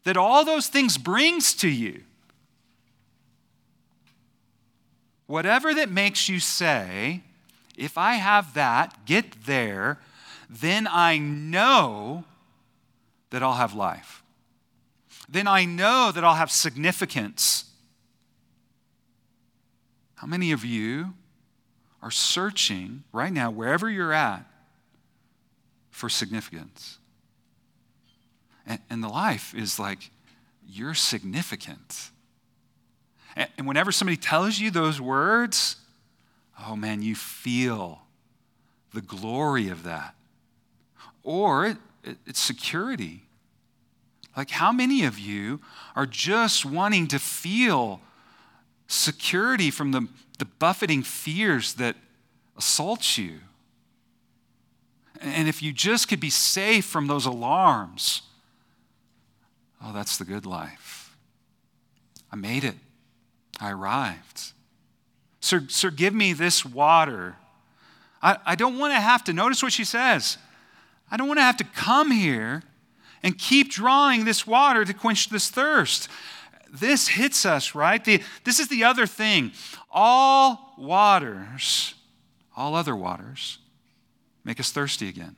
that 0.03 0.17
all 0.17 0.45
those 0.45 0.67
things 0.67 0.97
brings 0.97 1.53
to 1.55 1.69
you. 1.69 2.03
Whatever 5.27 5.73
that 5.75 5.89
makes 5.89 6.27
you 6.27 6.39
say, 6.39 7.21
if 7.77 7.97
I 7.97 8.13
have 8.13 8.53
that, 8.55 9.05
get 9.05 9.43
there, 9.45 9.99
then 10.49 10.87
I 10.89 11.17
know 11.17 12.23
that 13.29 13.43
I'll 13.43 13.53
have 13.53 13.75
life. 13.75 14.23
Then 15.29 15.47
I 15.47 15.65
know 15.65 16.11
that 16.13 16.23
I'll 16.23 16.35
have 16.35 16.49
significance. 16.49 17.65
How 20.15 20.27
many 20.27 20.53
of 20.53 20.63
you 20.63 21.13
are 22.01 22.11
searching 22.11 23.03
right 23.11 23.31
now, 23.31 23.51
wherever 23.51 23.89
you're 23.89 24.13
at, 24.13 24.45
for 25.91 26.07
significance? 26.07 26.99
And, 28.65 28.79
and 28.89 29.03
the 29.03 29.09
life 29.09 29.53
is 29.53 29.77
like, 29.77 30.09
you're 30.65 30.93
significant. 30.93 32.11
And 33.37 33.67
whenever 33.67 33.91
somebody 33.91 34.17
tells 34.17 34.57
you 34.57 34.71
those 34.71 34.99
words, 34.99 35.75
oh 36.65 36.75
man, 36.75 37.03
you 37.03 37.13
feel 37.13 38.01
the 38.93 39.01
glory 39.01 39.69
of 39.69 39.83
that. 39.83 40.15
Or 41.23 41.67
it, 41.67 41.77
it, 42.03 42.17
it's 42.25 42.39
security. 42.39 43.23
Like, 44.35 44.49
how 44.49 44.71
many 44.71 45.03
of 45.03 45.19
you 45.19 45.59
are 45.95 46.07
just 46.07 46.65
wanting 46.65 47.07
to 47.09 47.19
feel 47.19 48.01
security 48.87 49.69
from 49.69 49.91
the, 49.91 50.07
the 50.39 50.45
buffeting 50.45 51.03
fears 51.03 51.75
that 51.75 51.95
assault 52.57 53.17
you? 53.17 53.39
And 55.21 55.47
if 55.47 55.61
you 55.61 55.73
just 55.73 56.07
could 56.07 56.19
be 56.19 56.29
safe 56.29 56.85
from 56.85 57.07
those 57.07 57.25
alarms, 57.25 58.23
oh, 59.83 59.91
that's 59.93 60.17
the 60.17 60.25
good 60.25 60.45
life. 60.45 61.15
I 62.31 62.35
made 62.35 62.63
it. 62.63 62.75
I 63.59 63.71
arrived. 63.71 64.53
Sir, 65.39 65.65
sir 65.69 65.89
give 65.89 66.13
me 66.13 66.33
this 66.33 66.65
water. 66.65 67.35
I, 68.21 68.37
I 68.45 68.55
don't 68.55 68.77
want 68.77 68.93
to 68.93 68.99
have 68.99 69.23
to, 69.25 69.33
notice 69.33 69.61
what 69.61 69.73
she 69.73 69.85
says. 69.85 70.37
I 71.09 71.17
don't 71.17 71.27
want 71.27 71.37
to 71.37 71.43
have 71.43 71.57
to 71.57 71.63
come 71.63 72.11
here 72.11 72.63
and 73.23 73.37
keep 73.37 73.71
drawing 73.71 74.25
this 74.25 74.45
water 74.45 74.85
to 74.85 74.93
quench 74.93 75.29
this 75.29 75.49
thirst. 75.49 76.09
This 76.69 77.07
hits 77.07 77.45
us, 77.45 77.75
right? 77.75 78.03
The, 78.03 78.21
this 78.43 78.59
is 78.59 78.67
the 78.67 78.83
other 78.83 79.07
thing. 79.07 79.51
All 79.91 80.73
waters, 80.77 81.95
all 82.55 82.75
other 82.75 82.95
waters, 82.95 83.59
make 84.43 84.59
us 84.59 84.71
thirsty 84.71 85.07
again. 85.07 85.35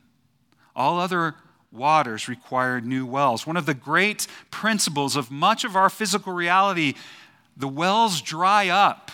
All 0.74 0.98
other 0.98 1.34
waters 1.72 2.28
require 2.28 2.80
new 2.80 3.06
wells. 3.06 3.46
One 3.46 3.56
of 3.56 3.66
the 3.66 3.74
great 3.74 4.26
principles 4.50 5.14
of 5.16 5.30
much 5.30 5.64
of 5.64 5.76
our 5.76 5.88
physical 5.88 6.32
reality 6.32 6.94
the 7.60 7.68
wells 7.68 8.20
dry 8.20 8.68
up. 8.68 9.10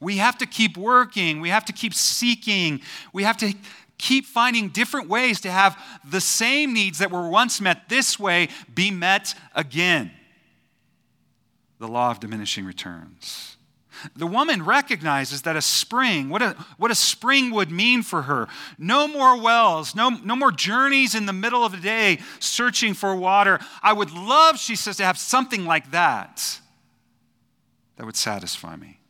We 0.00 0.16
have 0.16 0.38
to 0.38 0.46
keep 0.46 0.76
working. 0.76 1.40
We 1.40 1.50
have 1.50 1.64
to 1.66 1.72
keep 1.72 1.94
seeking. 1.94 2.80
We 3.12 3.22
have 3.22 3.36
to 3.38 3.54
keep 3.98 4.26
finding 4.26 4.68
different 4.68 5.08
ways 5.08 5.40
to 5.42 5.50
have 5.50 5.80
the 6.04 6.20
same 6.20 6.72
needs 6.72 6.98
that 6.98 7.10
were 7.10 7.28
once 7.28 7.60
met 7.60 7.88
this 7.88 8.18
way 8.18 8.48
be 8.74 8.90
met 8.90 9.34
again. 9.54 10.10
The 11.78 11.88
law 11.88 12.10
of 12.10 12.20
diminishing 12.20 12.64
returns. 12.64 13.56
The 14.14 14.26
woman 14.26 14.62
recognizes 14.62 15.42
that 15.42 15.56
a 15.56 15.62
spring, 15.62 16.28
what 16.28 16.42
a, 16.42 16.54
what 16.76 16.90
a 16.90 16.94
spring 16.94 17.50
would 17.52 17.70
mean 17.70 18.02
for 18.02 18.22
her. 18.22 18.46
No 18.78 19.08
more 19.08 19.40
wells, 19.40 19.94
no, 19.94 20.10
no 20.10 20.36
more 20.36 20.52
journeys 20.52 21.14
in 21.14 21.24
the 21.24 21.32
middle 21.32 21.64
of 21.64 21.72
the 21.72 21.78
day 21.78 22.18
searching 22.38 22.92
for 22.92 23.16
water. 23.16 23.58
I 23.82 23.94
would 23.94 24.12
love, 24.12 24.58
she 24.58 24.76
says, 24.76 24.98
to 24.98 25.04
have 25.04 25.16
something 25.16 25.64
like 25.64 25.90
that 25.92 26.60
that 27.96 28.06
would 28.06 28.16
satisfy 28.16 28.76
me. 28.76 29.00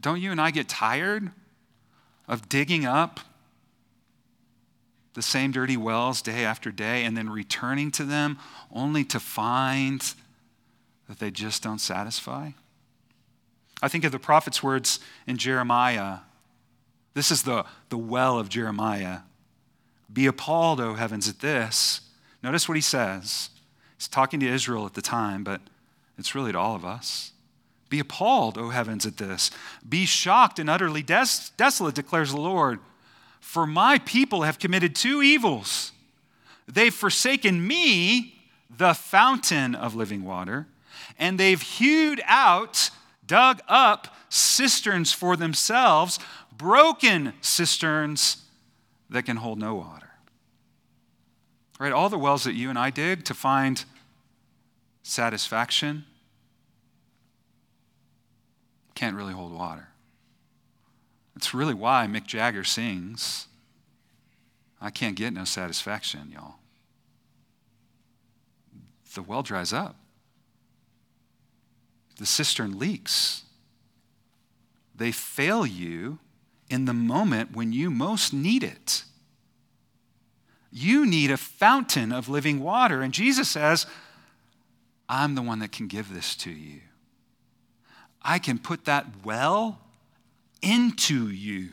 Don't 0.00 0.20
you 0.20 0.30
and 0.30 0.40
I 0.40 0.50
get 0.50 0.68
tired 0.68 1.30
of 2.26 2.48
digging 2.48 2.84
up 2.84 3.20
the 5.14 5.22
same 5.22 5.50
dirty 5.50 5.76
wells 5.76 6.22
day 6.22 6.44
after 6.44 6.70
day 6.70 7.04
and 7.04 7.16
then 7.16 7.28
returning 7.28 7.90
to 7.92 8.04
them 8.04 8.38
only 8.70 9.04
to 9.04 9.18
find 9.18 10.14
that 11.08 11.18
they 11.18 11.30
just 11.30 11.62
don't 11.62 11.80
satisfy? 11.80 12.50
I 13.82 13.88
think 13.88 14.04
of 14.04 14.12
the 14.12 14.18
prophet's 14.18 14.62
words 14.62 15.00
in 15.26 15.36
Jeremiah. 15.36 16.18
This 17.14 17.30
is 17.30 17.42
the, 17.42 17.64
the 17.88 17.98
well 17.98 18.38
of 18.38 18.48
Jeremiah. 18.48 19.20
Be 20.12 20.26
appalled, 20.26 20.80
O 20.80 20.94
heavens, 20.94 21.28
at 21.28 21.40
this. 21.40 22.00
Notice 22.42 22.68
what 22.68 22.76
he 22.76 22.80
says. 22.80 23.50
He's 23.96 24.08
talking 24.08 24.40
to 24.40 24.46
Israel 24.46 24.86
at 24.86 24.94
the 24.94 25.02
time, 25.02 25.42
but 25.44 25.60
it's 26.18 26.34
really 26.34 26.52
to 26.52 26.58
all 26.58 26.74
of 26.74 26.84
us. 26.84 27.32
Be 27.88 28.00
appalled, 28.00 28.58
O 28.58 28.68
heavens, 28.68 29.06
at 29.06 29.16
this. 29.16 29.50
Be 29.88 30.04
shocked 30.04 30.58
and 30.58 30.68
utterly 30.68 31.02
des- 31.02 31.50
desolate, 31.56 31.94
declares 31.94 32.32
the 32.32 32.40
Lord. 32.40 32.80
For 33.40 33.66
my 33.66 33.98
people 33.98 34.42
have 34.42 34.58
committed 34.58 34.94
two 34.94 35.22
evils. 35.22 35.92
They've 36.66 36.92
forsaken 36.92 37.66
me, 37.66 38.34
the 38.68 38.92
fountain 38.92 39.74
of 39.74 39.94
living 39.94 40.24
water, 40.24 40.66
and 41.18 41.40
they've 41.40 41.62
hewed 41.62 42.20
out, 42.26 42.90
dug 43.26 43.62
up 43.68 44.14
cisterns 44.28 45.12
for 45.12 45.36
themselves, 45.36 46.18
broken 46.54 47.32
cisterns 47.40 48.44
that 49.08 49.22
can 49.22 49.38
hold 49.38 49.58
no 49.58 49.74
water. 49.74 50.10
Right? 51.78 51.92
All 51.92 52.10
the 52.10 52.18
wells 52.18 52.44
that 52.44 52.54
you 52.54 52.68
and 52.68 52.78
I 52.78 52.90
dig 52.90 53.24
to 53.24 53.34
find 53.34 53.82
satisfaction 55.08 56.04
can't 58.94 59.16
really 59.16 59.32
hold 59.32 59.52
water. 59.52 59.88
That's 61.34 61.54
really 61.54 61.74
why 61.74 62.06
Mick 62.10 62.26
Jagger 62.26 62.64
sings, 62.64 63.46
I 64.80 64.90
can't 64.90 65.16
get 65.16 65.32
no 65.32 65.44
satisfaction, 65.44 66.32
y'all. 66.32 66.56
The 69.14 69.22
well 69.22 69.42
dries 69.42 69.72
up, 69.72 69.96
the 72.18 72.26
cistern 72.26 72.78
leaks. 72.78 73.44
They 74.94 75.12
fail 75.12 75.64
you 75.64 76.18
in 76.68 76.84
the 76.84 76.92
moment 76.92 77.54
when 77.54 77.72
you 77.72 77.90
most 77.90 78.32
need 78.32 78.64
it. 78.64 79.04
You 80.70 81.06
need 81.06 81.30
a 81.30 81.36
fountain 81.36 82.12
of 82.12 82.28
living 82.28 82.60
water. 82.60 83.00
And 83.00 83.14
Jesus 83.14 83.48
says, 83.48 83.86
I'm 85.08 85.34
the 85.34 85.42
one 85.42 85.60
that 85.60 85.72
can 85.72 85.86
give 85.86 86.12
this 86.12 86.36
to 86.36 86.50
you. 86.50 86.80
I 88.22 88.38
can 88.38 88.58
put 88.58 88.84
that 88.84 89.06
well 89.24 89.78
into 90.60 91.28
you. 91.28 91.70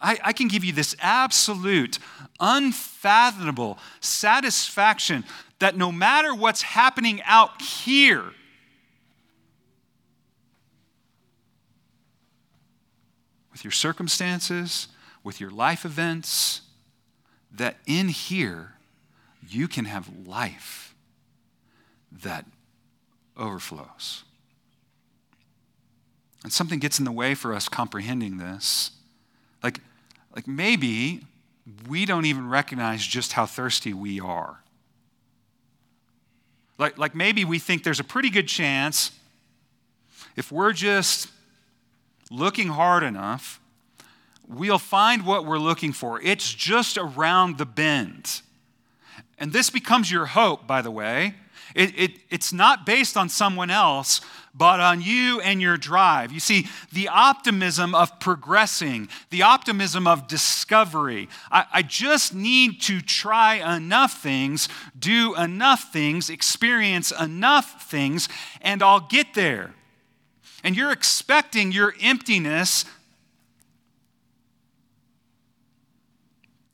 I, 0.00 0.18
I, 0.24 0.32
can 0.32 0.48
give 0.48 0.64
you 0.64 0.72
this 0.72 0.96
absolute, 1.00 1.98
unfathomable 2.40 3.78
satisfaction 4.00 5.22
that 5.58 5.76
no 5.76 5.92
matter 5.92 6.34
what's 6.34 6.62
happening 6.62 7.20
out 7.24 7.60
here, 7.60 8.24
with 13.52 13.64
your 13.64 13.70
circumstances, 13.70 14.88
with 15.22 15.40
your 15.40 15.50
life 15.50 15.84
events, 15.84 16.62
that 17.52 17.76
in 17.86 18.08
here 18.08 18.74
you 19.46 19.68
can 19.68 19.84
have 19.84 20.10
life 20.26 20.95
that 22.10 22.44
overflows. 23.36 24.24
And 26.42 26.52
something 26.52 26.78
gets 26.78 26.98
in 26.98 27.04
the 27.04 27.12
way 27.12 27.34
for 27.34 27.52
us 27.52 27.68
comprehending 27.68 28.38
this. 28.38 28.92
Like, 29.62 29.80
like 30.34 30.46
maybe 30.46 31.22
we 31.88 32.06
don't 32.06 32.24
even 32.24 32.48
recognize 32.48 33.04
just 33.04 33.32
how 33.32 33.46
thirsty 33.46 33.92
we 33.92 34.20
are. 34.20 34.60
Like, 36.78 36.98
like 36.98 37.14
maybe 37.14 37.44
we 37.44 37.58
think 37.58 37.82
there's 37.84 38.00
a 38.00 38.04
pretty 38.04 38.30
good 38.30 38.48
chance 38.48 39.10
if 40.36 40.52
we're 40.52 40.72
just 40.72 41.28
looking 42.30 42.68
hard 42.68 43.02
enough, 43.02 43.60
we'll 44.46 44.78
find 44.78 45.24
what 45.26 45.46
we're 45.46 45.58
looking 45.58 45.92
for. 45.92 46.20
It's 46.20 46.52
just 46.52 46.98
around 46.98 47.58
the 47.58 47.64
bend. 47.64 48.42
And 49.38 49.52
this 49.52 49.70
becomes 49.70 50.10
your 50.10 50.26
hope, 50.26 50.66
by 50.66 50.82
the 50.82 50.90
way. 50.90 51.34
It, 51.76 51.92
it, 51.98 52.10
it's 52.30 52.54
not 52.54 52.86
based 52.86 53.18
on 53.18 53.28
someone 53.28 53.70
else, 53.70 54.22
but 54.54 54.80
on 54.80 55.02
you 55.02 55.42
and 55.42 55.60
your 55.60 55.76
drive. 55.76 56.32
You 56.32 56.40
see, 56.40 56.68
the 56.90 57.08
optimism 57.08 57.94
of 57.94 58.18
progressing, 58.18 59.10
the 59.28 59.42
optimism 59.42 60.06
of 60.06 60.26
discovery. 60.26 61.28
I, 61.52 61.66
I 61.70 61.82
just 61.82 62.34
need 62.34 62.80
to 62.82 63.02
try 63.02 63.76
enough 63.76 64.22
things, 64.22 64.70
do 64.98 65.34
enough 65.36 65.92
things, 65.92 66.30
experience 66.30 67.10
enough 67.10 67.90
things, 67.90 68.30
and 68.62 68.82
I'll 68.82 69.00
get 69.00 69.34
there. 69.34 69.74
And 70.64 70.74
you're 70.74 70.92
expecting 70.92 71.72
your 71.72 71.94
emptiness 72.00 72.86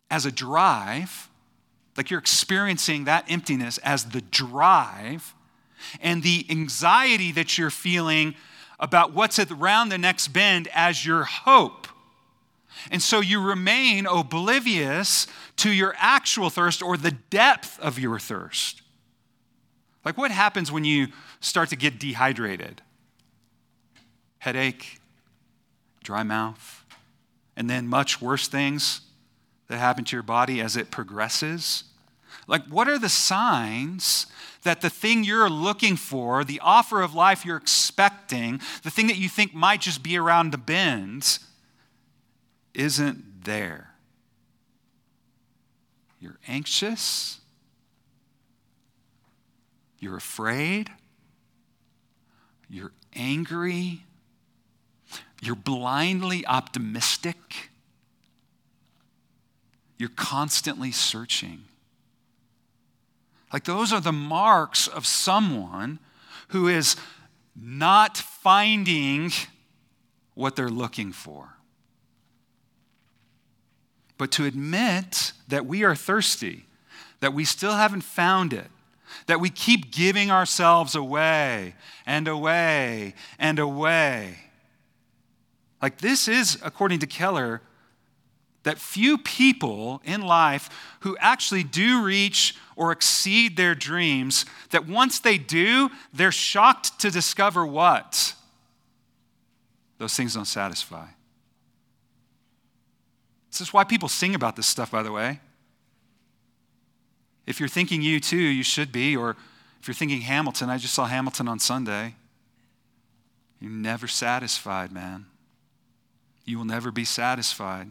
as 0.09 0.25
a 0.26 0.30
drive 0.30 1.28
like 1.96 2.11
you're 2.11 2.20
experiencing 2.20 3.04
that 3.04 3.25
emptiness 3.28 3.78
as 3.78 4.06
the 4.06 4.20
drive 4.20 5.34
and 6.00 6.22
the 6.22 6.46
anxiety 6.49 7.32
that 7.32 7.58
you're 7.58 7.70
feeling 7.70 8.34
about 8.80 9.12
what's 9.12 9.38
around 9.38 9.90
the 9.90 9.99
next 9.99 10.28
bend 10.28 10.68
as 10.75 11.04
your 11.04 11.25
hope. 11.25 11.87
And 12.90 13.02
so 13.02 13.20
you 13.20 13.40
remain 13.40 14.06
oblivious 14.06 15.26
to 15.56 15.70
your 15.70 15.94
actual 15.99 16.50
thirst 16.50 16.82
or 16.82 16.96
the 16.96 17.12
depth 17.12 17.78
of 17.78 17.99
your 17.99 18.18
thirst. 18.18 18.82
Like 20.04 20.16
what 20.16 20.30
happens 20.30 20.72
when 20.72 20.84
you 20.84 21.08
start 21.40 21.68
to 21.68 21.76
get 21.76 22.00
dehydrated? 22.00 22.82
Headache, 24.38 24.99
dry 26.02 26.25
mouth, 26.25 26.84
and 27.56 27.70
then 27.70 27.87
much 27.87 28.20
worse 28.20 28.49
things 28.49 29.02
that 29.73 29.79
happen 29.79 30.05
to 30.05 30.17
your 30.17 30.23
body 30.23 30.61
as 30.61 30.76
it 30.76 30.91
progresses? 30.91 31.85
Like, 32.47 32.67
what 32.67 32.88
are 32.88 32.99
the 32.99 33.09
signs 33.09 34.26
that 34.62 34.83
the 34.83 34.91
thing 34.91 35.25
you're 35.25 35.49
looking 35.49 35.97
for, 35.97 36.45
the 36.45 36.61
offer 36.61 37.00
of 37.00 37.14
life 37.14 37.45
you're 37.45 37.57
expecting, 37.57 38.61
the 38.83 38.91
thing 38.91 39.07
that 39.07 39.17
you 39.17 39.29
think 39.29 39.55
might 39.55 39.81
just 39.81 40.02
be 40.02 40.19
around 40.19 40.50
the 40.50 40.59
bend, 40.59 41.38
isn't 42.75 43.44
there? 43.44 43.94
You're 46.20 46.38
anxious. 46.46 47.40
You're 49.99 50.16
afraid. 50.16 50.90
You're 52.68 52.92
angry. 53.14 54.05
You're 55.40 55.57
blindly 55.57 56.46
optimistic. 56.46 57.70
You're 60.03 60.11
constantly 60.17 60.91
searching. 60.91 61.62
Like, 63.53 63.62
those 63.62 63.93
are 63.93 64.01
the 64.01 64.11
marks 64.11 64.88
of 64.88 65.07
someone 65.07 66.01
who 66.49 66.67
is 66.67 66.97
not 67.55 68.17
finding 68.17 69.31
what 70.35 70.57
they're 70.57 70.69
looking 70.69 71.12
for. 71.12 71.51
But 74.19 74.33
to 74.33 74.45
admit 74.45 75.35
that 75.47 75.67
we 75.67 75.85
are 75.85 75.95
thirsty, 75.95 76.67
that 77.21 77.33
we 77.33 77.45
still 77.45 77.75
haven't 77.75 78.03
found 78.03 78.53
it, 78.53 78.73
that 79.29 79.38
we 79.38 79.51
keep 79.51 79.93
giving 79.93 80.33
ourselves 80.33 80.97
away 80.97 81.77
and 82.05 82.27
away 82.27 83.15
and 83.38 83.61
away. 83.61 84.38
Like, 85.81 85.99
this 85.99 86.27
is, 86.27 86.59
according 86.65 86.99
to 86.99 87.07
Keller, 87.07 87.62
that 88.62 88.79
few 88.79 89.18
people 89.18 90.01
in 90.05 90.22
life 90.22 90.68
who 91.01 91.16
actually 91.18 91.64
do 91.64 92.03
reach 92.03 92.55
or 92.77 92.92
exceed 92.92 93.57
their 93.57 93.75
dreams, 93.75 94.44
that 94.70 94.87
once 94.87 95.18
they 95.18 95.38
do, 95.38 95.90
they're 96.12 96.33
shocked 96.33 96.98
to 97.01 97.11
discover 97.11 97.66
what? 97.66 98.35
Those 99.98 100.14
things 100.14 100.35
don't 100.35 100.46
satisfy. 100.46 101.07
This 103.51 103.61
is 103.61 103.72
why 103.72 103.85
people 103.85 104.09
sing 104.09 104.35
about 104.35 104.57
this 104.57 104.66
stuff, 104.66 104.90
by 104.90 105.03
the 105.03 105.12
way. 105.12 105.40
If 107.46 107.61
you're 107.61 107.68
thinking 107.68 108.01
U2, 108.01 108.33
you 108.33 108.62
should 108.62 108.92
be, 108.92 109.16
or 109.16 109.37
if 109.81 109.88
you're 109.88 109.94
thinking 109.94 110.22
Hamilton, 110.22 110.70
I 110.70 110.79
just 110.79 110.94
saw 110.94 111.07
Hamilton 111.07 111.48
on 111.48 111.59
Sunday. 111.59 112.14
You're 113.61 113.70
never 113.70 114.07
satisfied, 114.07 114.92
man. 114.92 115.27
You 116.44 116.59
will 116.59 116.64
never 116.64 116.90
be 116.90 117.05
satisfied 117.05 117.90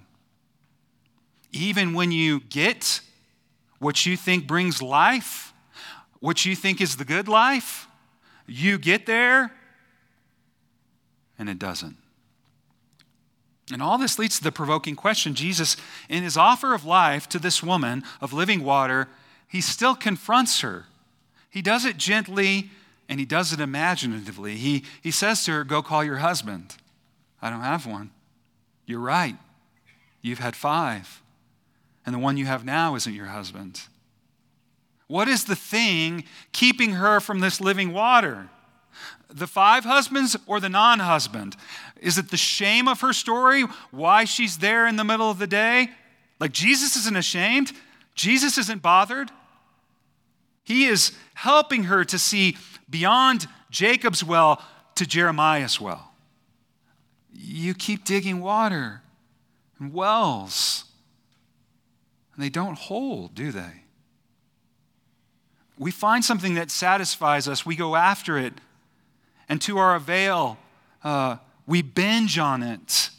even 1.52 1.94
when 1.94 2.12
you 2.12 2.40
get 2.42 3.02
what 3.80 4.06
you 4.06 4.16
think 4.16 4.48
brings 4.48 4.82
life, 4.82 5.54
what 6.20 6.46
you 6.46 6.56
think 6.56 6.80
is 6.80 6.98
the 6.98 7.06
good 7.06 7.28
life, 7.28 7.88
you 8.48 8.78
get 8.78 9.06
there 9.06 9.52
and 11.40 11.50
it 11.50 11.58
doesn't. 11.58 11.98
And 13.72 13.82
all 13.82 13.98
this 13.98 14.20
leads 14.20 14.38
to 14.38 14.44
the 14.44 14.52
provoking 14.52 14.96
question 14.96 15.34
Jesus, 15.34 15.78
in 16.10 16.24
his 16.24 16.38
offer 16.38 16.74
of 16.74 16.86
life 16.86 17.28
to 17.30 17.40
this 17.40 17.64
woman 17.64 18.04
of 18.20 18.34
living 18.34 18.64
water, 18.64 19.08
he 19.48 19.62
still 19.62 19.96
confronts 19.96 20.62
her. 20.62 20.86
He 21.50 21.62
does 21.62 21.86
it 21.86 21.98
gently 21.98 22.70
and 23.10 23.20
he 23.20 23.26
does 23.26 23.52
it 23.52 23.60
imaginatively. 23.60 24.56
He, 24.56 24.86
he 25.02 25.12
says 25.12 25.44
to 25.46 25.52
her, 25.52 25.64
Go 25.64 25.82
call 25.82 26.04
your 26.04 26.18
husband. 26.18 26.76
I 27.42 27.50
don't 27.50 27.62
have 27.62 27.86
one. 27.86 28.12
You're 28.86 29.00
right. 29.00 29.36
You've 30.22 30.40
had 30.40 30.56
five 30.56 31.21
and 32.06 32.16
the 32.16 32.20
one 32.20 32.38
you 32.38 32.46
have 32.46 32.66
now 32.66 32.96
isn't 32.96 33.14
your 33.14 33.28
husband? 33.28 33.82
What 35.08 35.28
is 35.28 35.44
the 35.44 35.56
thing 35.56 36.24
keeping 36.54 36.92
her 36.92 37.20
from 37.20 37.40
this 37.40 37.60
living 37.60 37.92
water? 37.92 38.50
The 39.30 39.48
five 39.48 39.84
husbands 39.84 40.38
or 40.46 40.60
the 40.60 40.70
non 40.70 41.00
husband? 41.00 41.56
Is 42.00 42.18
it 42.18 42.32
the 42.32 42.38
shame 42.38 42.88
of 42.88 43.02
her 43.02 43.14
story? 43.14 43.64
Why 43.92 44.26
she's 44.26 44.58
there 44.58 44.88
in 44.88 44.96
the 44.96 45.04
middle 45.04 45.30
of 45.30 45.38
the 45.38 45.48
day? 45.48 45.90
Like 46.40 46.52
Jesus 46.52 46.96
isn't 46.96 47.18
ashamed, 47.18 47.74
Jesus 48.16 48.58
isn't 48.58 48.82
bothered. 48.82 49.30
He 50.64 50.86
is 50.86 51.12
helping 51.34 51.86
her 51.86 52.06
to 52.06 52.18
see 52.18 52.58
beyond 52.90 53.48
Jacob's 53.70 54.24
well 54.24 54.62
to 54.96 55.06
Jeremiah's 55.06 55.82
well. 55.82 56.14
You 57.34 57.74
keep 57.74 58.06
digging 58.06 58.42
water 58.42 59.02
and 59.80 59.94
wells 59.94 60.86
and 62.42 62.48
they 62.48 62.50
don't 62.50 62.76
hold, 62.76 63.36
do 63.36 63.52
they? 63.52 63.84
We 65.78 65.92
find 65.92 66.26
something 66.26 66.56
that 66.56 66.72
satisfies 66.72 67.48
us, 67.48 67.68
we 67.68 67.76
go 67.76 67.96
after 67.96 68.36
it, 68.36 68.56
and 69.48 69.62
to 69.62 69.78
our 69.78 69.94
avail, 69.94 70.58
uh, 71.04 71.38
we 71.68 71.84
binge 71.84 72.40
on 72.40 72.64
it. 72.64 73.12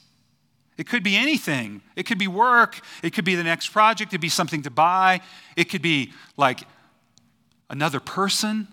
It 0.77 0.89
could 0.89 1.05
be 1.05 1.15
anything. 1.15 1.83
It 1.95 2.03
could 2.03 2.19
be 2.19 2.27
work. 2.27 2.81
It 3.05 3.11
could 3.11 3.25
be 3.25 3.37
the 3.37 3.45
next 3.45 3.69
project. 3.69 4.11
It 4.11 4.15
could 4.15 4.21
be 4.21 4.29
something 4.29 4.63
to 4.63 4.71
buy. 4.71 5.21
It 5.55 5.71
could 5.71 5.83
be 5.83 6.13
like 6.37 6.65
another 7.71 8.01
person. 8.01 8.67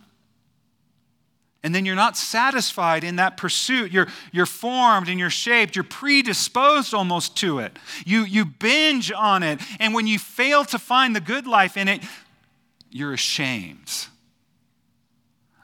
And 1.62 1.76
then 1.76 1.86
you're 1.86 1.96
not 1.96 2.16
satisfied 2.16 3.04
in 3.04 3.18
that 3.18 3.36
pursuit. 3.36 3.92
You're, 3.92 4.08
you're 4.32 4.46
formed 4.46 5.10
and 5.10 5.20
you're 5.20 5.30
shaped. 5.30 5.76
You're 5.76 5.84
predisposed 5.84 6.94
almost 6.94 7.36
to 7.38 7.60
it. 7.60 7.78
You, 8.06 8.24
you 8.24 8.46
binge 8.46 9.12
on 9.12 9.44
it. 9.44 9.60
And 9.80 9.94
when 9.94 10.08
you 10.08 10.20
fail 10.20 10.64
to 10.66 10.80
find 10.80 11.16
the 11.16 11.22
good 11.22 11.48
life 11.48 11.76
in 11.76 11.90
it, 11.90 12.02
you're 12.90 13.14
ashamed. 13.14 14.08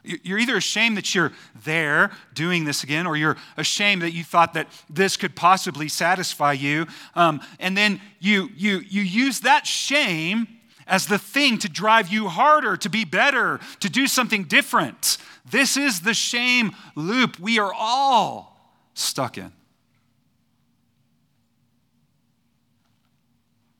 You're 0.04 0.38
either 0.38 0.56
ashamed 0.56 0.96
that 0.98 1.14
you're 1.14 1.32
there 1.64 2.12
doing 2.32 2.64
this 2.64 2.84
again, 2.84 3.06
or 3.06 3.16
you're 3.16 3.36
ashamed 3.56 4.02
that 4.02 4.12
you 4.12 4.22
thought 4.22 4.54
that 4.54 4.68
this 4.88 5.16
could 5.16 5.34
possibly 5.34 5.88
satisfy 5.88 6.52
you. 6.52 6.86
Um, 7.14 7.40
and 7.58 7.76
then 7.76 8.00
you, 8.20 8.50
you, 8.54 8.78
you 8.86 9.02
use 9.02 9.40
that 9.40 9.66
shame 9.66 10.46
as 10.86 11.06
the 11.06 11.18
thing 11.18 11.58
to 11.58 11.68
drive 11.68 12.08
you 12.08 12.28
harder, 12.28 12.76
to 12.76 12.88
be 12.88 13.04
better, 13.04 13.60
to 13.80 13.88
do 13.88 14.06
something 14.06 14.44
different. 14.44 15.18
This 15.50 15.76
is 15.76 16.00
the 16.00 16.14
shame 16.14 16.72
loop 16.94 17.38
we 17.38 17.58
are 17.58 17.72
all 17.72 18.74
stuck 18.94 19.36
in. 19.36 19.52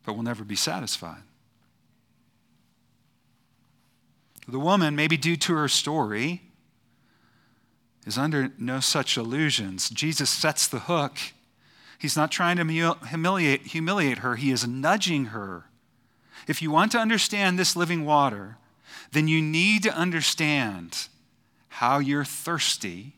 But 0.05 0.15
we'll 0.15 0.23
never 0.23 0.45
be 0.45 0.57
satisfied. 0.57 1.23
The 4.49 4.61
woman, 4.61 4.95
maybe 4.95 5.17
due 5.17 5.37
to 5.37 5.55
her 5.55 5.69
story, 5.69 6.43
is 8.07 8.17
under 8.17 8.53
no 8.59 8.79
such 8.79 9.17
illusions. 9.17 9.91
Jesus 9.91 10.31
sets 10.31 10.69
the 10.69 10.81
hook. 10.81 11.19
He's 11.99 12.17
not 12.17 12.31
trying 12.31 12.57
to 12.59 12.97
humiliate, 13.09 13.63
humiliate 13.63 14.19
her, 14.19 14.37
he 14.37 14.53
is 14.53 14.67
nudging 14.67 15.27
her. 15.27 15.65
If 16.47 16.63
you 16.63 16.71
want 16.71 16.93
to 16.93 16.99
understand 16.99 17.59
this 17.59 17.77
living 17.77 18.05
water, 18.05 18.57
then 19.13 19.29
you 19.29 19.41
need 19.43 19.83
to 19.85 19.95
understand 19.95 21.09
how 21.69 21.99
you're 21.99 22.25
thirsty 22.25 23.15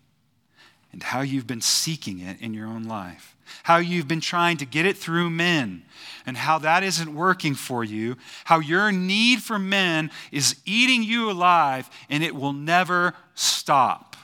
and 0.93 1.03
how 1.03 1.21
you've 1.21 1.47
been 1.47 1.61
seeking 1.61 2.21
it 2.21 2.41
in 2.41 2.55
your 2.55 2.67
own 2.67 2.85
life 2.85 3.37
how 3.65 3.79
you've 3.79 4.09
been 4.09 4.21
trying 4.21 4.57
to 4.59 4.67
get 4.67 4.87
it 4.87 4.97
through 4.97 5.31
men, 5.31 5.83
and 6.27 6.37
how 6.37 6.59
that 6.59 6.83
isn't 6.83 7.15
working 7.15 7.55
for 7.55 7.85
you, 7.85 8.17
how 8.45 8.59
your 8.59 8.93
need 8.93 9.43
for 9.43 9.59
men 9.59 10.11
is 10.31 10.57
eating 10.65 11.03
you 11.03 11.31
alive, 11.31 11.89
and 12.11 12.23
it 12.23 12.35
will 12.35 12.53
never 12.53 13.15
stop. 13.35 14.17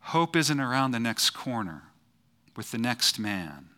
Hope 0.00 0.36
isn't 0.36 0.60
around 0.60 0.90
the 0.90 1.00
next 1.00 1.30
corner 1.30 1.84
with 2.56 2.70
the 2.70 2.78
next 2.78 3.18
man. 3.18 3.69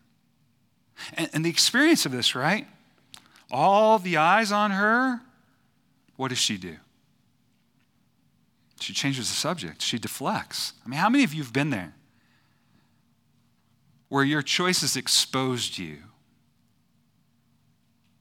And, 1.15 1.31
and 1.33 1.45
the 1.45 1.51
experience 1.51 2.07
of 2.07 2.13
this, 2.13 2.35
right? 2.35 2.67
All 3.51 3.99
the 3.99 4.17
eyes 4.17 4.53
on 4.53 4.71
her, 4.71 5.21
what 6.17 6.29
does 6.29 6.39
she 6.39 6.57
do? 6.57 6.77
She 8.81 8.93
changes 8.93 9.29
the 9.29 9.37
subject. 9.37 9.83
She 9.83 9.99
deflects. 9.99 10.73
I 10.85 10.89
mean, 10.89 10.99
how 10.99 11.09
many 11.09 11.25
of 11.25 11.35
you 11.35 11.43
have 11.43 11.53
been 11.53 11.71
there? 11.71 11.95
where 14.13 14.25
your 14.25 14.43
choices 14.43 14.95
exposed 14.95 15.79
you. 15.79 15.97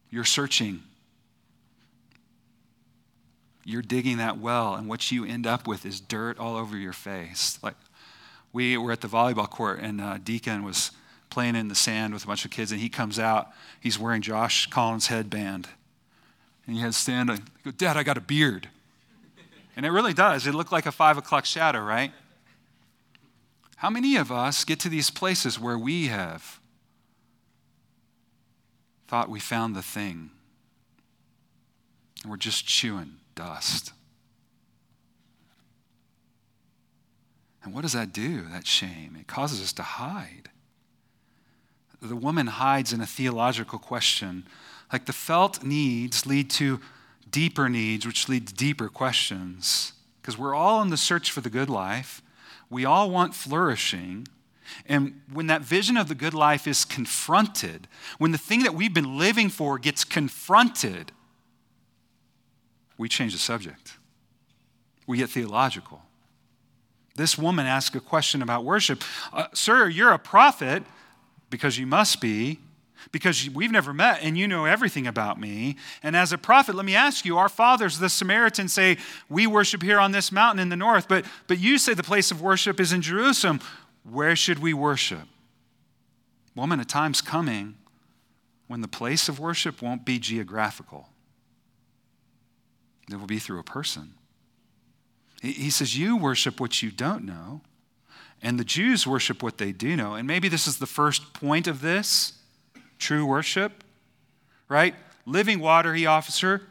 You're 0.09 0.23
searching. 0.23 0.83
You're 3.65 3.81
digging 3.81 4.15
that 4.15 4.37
well, 4.37 4.75
and 4.75 4.87
what 4.87 5.11
you 5.11 5.25
end 5.25 5.45
up 5.45 5.67
with 5.67 5.85
is 5.85 5.99
dirt 5.99 6.39
all 6.39 6.55
over 6.55 6.77
your 6.77 6.93
face. 6.93 7.59
Like 7.61 7.75
we 8.53 8.77
were 8.77 8.93
at 8.93 9.01
the 9.01 9.09
volleyball 9.09 9.49
court, 9.49 9.81
and 9.81 9.99
uh, 9.99 10.17
Deacon 10.23 10.63
was 10.63 10.91
playing 11.31 11.55
in 11.55 11.67
the 11.67 11.75
sand 11.75 12.13
with 12.13 12.25
a 12.25 12.27
bunch 12.27 12.45
of 12.45 12.51
kids, 12.51 12.71
and 12.71 12.79
he 12.79 12.89
comes 12.89 13.17
out. 13.17 13.49
He's 13.79 13.97
wearing 13.97 14.21
Josh 14.21 14.67
Collins' 14.67 15.07
headband, 15.07 15.67
and 16.67 16.75
he 16.75 16.81
has 16.81 16.95
stand. 16.95 17.29
Go, 17.63 17.71
Dad, 17.71 17.97
I 17.97 18.03
got 18.03 18.17
a 18.17 18.21
beard, 18.21 18.69
and 19.75 19.85
it 19.85 19.89
really 19.89 20.13
does. 20.13 20.45
It 20.45 20.53
looked 20.53 20.71
like 20.71 20.85
a 20.85 20.91
five 20.91 21.17
o'clock 21.17 21.45
shadow, 21.45 21.81
right? 21.81 22.11
How 23.77 23.89
many 23.89 24.15
of 24.15 24.31
us 24.31 24.63
get 24.63 24.79
to 24.81 24.89
these 24.89 25.09
places 25.09 25.59
where 25.59 25.77
we 25.77 26.05
have 26.07 26.59
thought 29.07 29.27
we 29.27 29.39
found 29.39 29.75
the 29.75 29.81
thing 29.81 30.29
and 32.21 32.29
we're 32.29 32.37
just 32.37 32.67
chewing 32.67 33.13
dust? 33.33 33.91
And 37.63 37.73
what 37.73 37.81
does 37.81 37.93
that 37.93 38.13
do, 38.13 38.43
that 38.51 38.67
shame? 38.67 39.17
It 39.19 39.27
causes 39.27 39.61
us 39.61 39.73
to 39.73 39.83
hide. 39.83 40.49
The 42.01 42.15
woman 42.15 42.47
hides 42.47 42.91
in 42.91 43.01
a 43.01 43.05
theological 43.05 43.77
question. 43.77 44.47
Like 44.91 45.05
the 45.05 45.13
felt 45.13 45.63
needs 45.63 46.25
lead 46.25 46.49
to 46.51 46.79
deeper 47.29 47.69
needs, 47.69 48.05
which 48.05 48.27
lead 48.27 48.47
to 48.47 48.53
deeper 48.53 48.89
questions. 48.89 49.93
Because 50.21 50.37
we're 50.37 50.55
all 50.55 50.81
in 50.81 50.89
the 50.89 50.97
search 50.97 51.31
for 51.31 51.41
the 51.41 51.49
good 51.49 51.69
life. 51.69 52.21
We 52.69 52.85
all 52.85 53.09
want 53.11 53.35
flourishing. 53.35 54.27
And 54.87 55.21
when 55.31 55.47
that 55.47 55.61
vision 55.61 55.97
of 55.97 56.07
the 56.07 56.15
good 56.15 56.33
life 56.33 56.67
is 56.67 56.85
confronted, 56.85 57.87
when 58.17 58.31
the 58.31 58.37
thing 58.37 58.63
that 58.63 58.73
we've 58.73 58.93
been 58.93 59.17
living 59.17 59.49
for 59.49 59.77
gets 59.77 60.03
confronted, 60.03 61.11
we 62.97 63.09
change 63.09 63.33
the 63.33 63.39
subject. 63.39 63.97
We 65.05 65.17
get 65.17 65.29
theological. 65.29 66.01
This 67.15 67.37
woman 67.37 67.65
asks 67.65 67.95
a 67.95 67.99
question 67.99 68.41
about 68.41 68.63
worship 68.63 69.03
uh, 69.33 69.47
Sir, 69.53 69.89
you're 69.89 70.11
a 70.11 70.19
prophet 70.19 70.83
because 71.51 71.77
you 71.77 71.85
must 71.85 72.19
be 72.19 72.59
because 73.11 73.49
we've 73.49 73.71
never 73.71 73.93
met 73.93 74.19
and 74.21 74.37
you 74.37 74.47
know 74.47 74.65
everything 74.65 75.07
about 75.07 75.39
me. 75.39 75.75
And 76.03 76.15
as 76.15 76.31
a 76.31 76.37
prophet, 76.37 76.75
let 76.75 76.85
me 76.85 76.95
ask 76.95 77.25
you 77.25 77.37
our 77.37 77.49
fathers, 77.49 77.99
the 77.99 78.09
Samaritans, 78.09 78.73
say, 78.73 78.97
We 79.29 79.47
worship 79.47 79.81
here 79.81 79.99
on 79.99 80.11
this 80.11 80.31
mountain 80.31 80.59
in 80.59 80.69
the 80.69 80.75
north, 80.75 81.07
but, 81.07 81.25
but 81.47 81.59
you 81.59 81.77
say 81.77 81.93
the 81.93 82.03
place 82.03 82.31
of 82.31 82.41
worship 82.41 82.79
is 82.79 82.93
in 82.93 83.01
Jerusalem. 83.01 83.59
Where 84.03 84.35
should 84.35 84.59
we 84.59 84.73
worship? 84.73 85.27
Woman, 86.55 86.79
a 86.79 86.85
time's 86.85 87.21
coming 87.21 87.75
when 88.67 88.81
the 88.81 88.87
place 88.87 89.27
of 89.27 89.39
worship 89.39 89.81
won't 89.81 90.05
be 90.05 90.19
geographical, 90.19 91.09
it 93.09 93.19
will 93.19 93.27
be 93.27 93.39
through 93.39 93.59
a 93.59 93.63
person. 93.63 94.13
He 95.41 95.71
says, 95.71 95.97
You 95.97 96.17
worship 96.17 96.59
what 96.59 96.81
you 96.83 96.91
don't 96.91 97.25
know, 97.25 97.61
and 98.41 98.59
the 98.59 98.63
Jews 98.63 99.05
worship 99.05 99.43
what 99.43 99.57
they 99.57 99.71
do 99.71 99.95
know. 99.95 100.15
And 100.15 100.27
maybe 100.27 100.49
this 100.49 100.67
is 100.67 100.77
the 100.77 100.87
first 100.87 101.33
point 101.33 101.67
of 101.67 101.81
this 101.81 102.33
true 102.97 103.25
worship, 103.25 103.83
right? 104.69 104.95
Living 105.25 105.59
water 105.59 105.93
he 105.93 106.05
offers 106.05 106.39
her, 106.39 106.61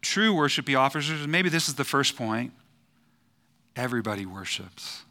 true 0.00 0.34
worship 0.34 0.68
he 0.68 0.74
offers 0.74 1.08
her. 1.08 1.28
Maybe 1.28 1.48
this 1.48 1.68
is 1.68 1.74
the 1.74 1.84
first 1.84 2.16
point. 2.16 2.52
Everybody 3.76 4.26
worships. 4.26 5.02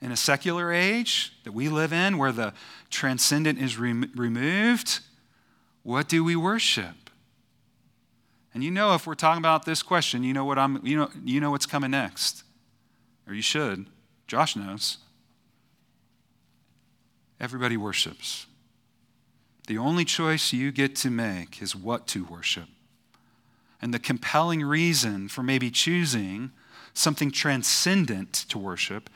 In 0.00 0.12
a 0.12 0.16
secular 0.16 0.72
age 0.72 1.32
that 1.44 1.52
we 1.52 1.68
live 1.68 1.92
in, 1.92 2.18
where 2.18 2.32
the 2.32 2.52
transcendent 2.90 3.58
is 3.58 3.78
rem- 3.78 4.12
removed, 4.14 5.00
what 5.82 6.08
do 6.08 6.22
we 6.22 6.36
worship? 6.36 7.10
And 8.52 8.62
you 8.62 8.70
know, 8.70 8.94
if 8.94 9.06
we're 9.06 9.14
talking 9.14 9.38
about 9.38 9.64
this 9.64 9.82
question, 9.82 10.22
you 10.22 10.32
know 10.32 10.44
what 10.44 10.58
I'm, 10.58 10.84
you 10.86 10.96
know, 10.96 11.10
you 11.24 11.40
know 11.40 11.50
what's 11.50 11.66
coming 11.66 11.90
next, 11.90 12.43
or 13.26 13.34
you 13.34 13.42
should. 13.42 13.86
Josh 14.26 14.56
knows. 14.56 14.98
Everybody 17.40 17.76
worships. 17.76 18.46
The 19.66 19.78
only 19.78 20.04
choice 20.04 20.52
you 20.52 20.72
get 20.72 20.94
to 20.96 21.10
make 21.10 21.62
is 21.62 21.74
what 21.74 22.06
to 22.08 22.24
worship. 22.24 22.68
And 23.80 23.92
the 23.92 23.98
compelling 23.98 24.62
reason 24.62 25.28
for 25.28 25.42
maybe 25.42 25.70
choosing 25.70 26.52
something 26.92 27.30
transcendent 27.30 28.32
to 28.32 28.58
worship 28.58 29.10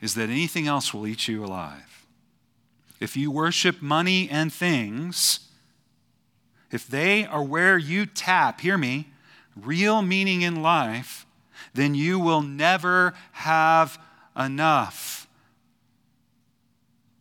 is 0.00 0.14
that 0.14 0.30
anything 0.30 0.66
else 0.66 0.92
will 0.92 1.06
eat 1.06 1.28
you 1.28 1.44
alive. 1.44 2.06
If 3.00 3.16
you 3.16 3.30
worship 3.30 3.82
money 3.82 4.28
and 4.30 4.52
things, 4.52 5.48
if 6.70 6.86
they 6.86 7.26
are 7.26 7.42
where 7.42 7.76
you 7.76 8.06
tap, 8.06 8.60
hear 8.60 8.78
me, 8.78 9.08
real 9.56 10.02
meaning 10.02 10.42
in 10.42 10.62
life, 10.62 11.26
then 11.74 11.94
you 11.94 12.18
will 12.18 12.42
never 12.42 13.14
have 13.32 13.98
enough. 14.36 15.26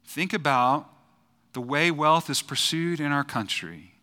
Think 0.05 0.33
about 0.33 0.89
the 1.53 1.61
way 1.61 1.91
wealth 1.91 2.29
is 2.29 2.41
pursued 2.41 2.99
in 2.99 3.11
our 3.11 3.23
country. 3.23 3.93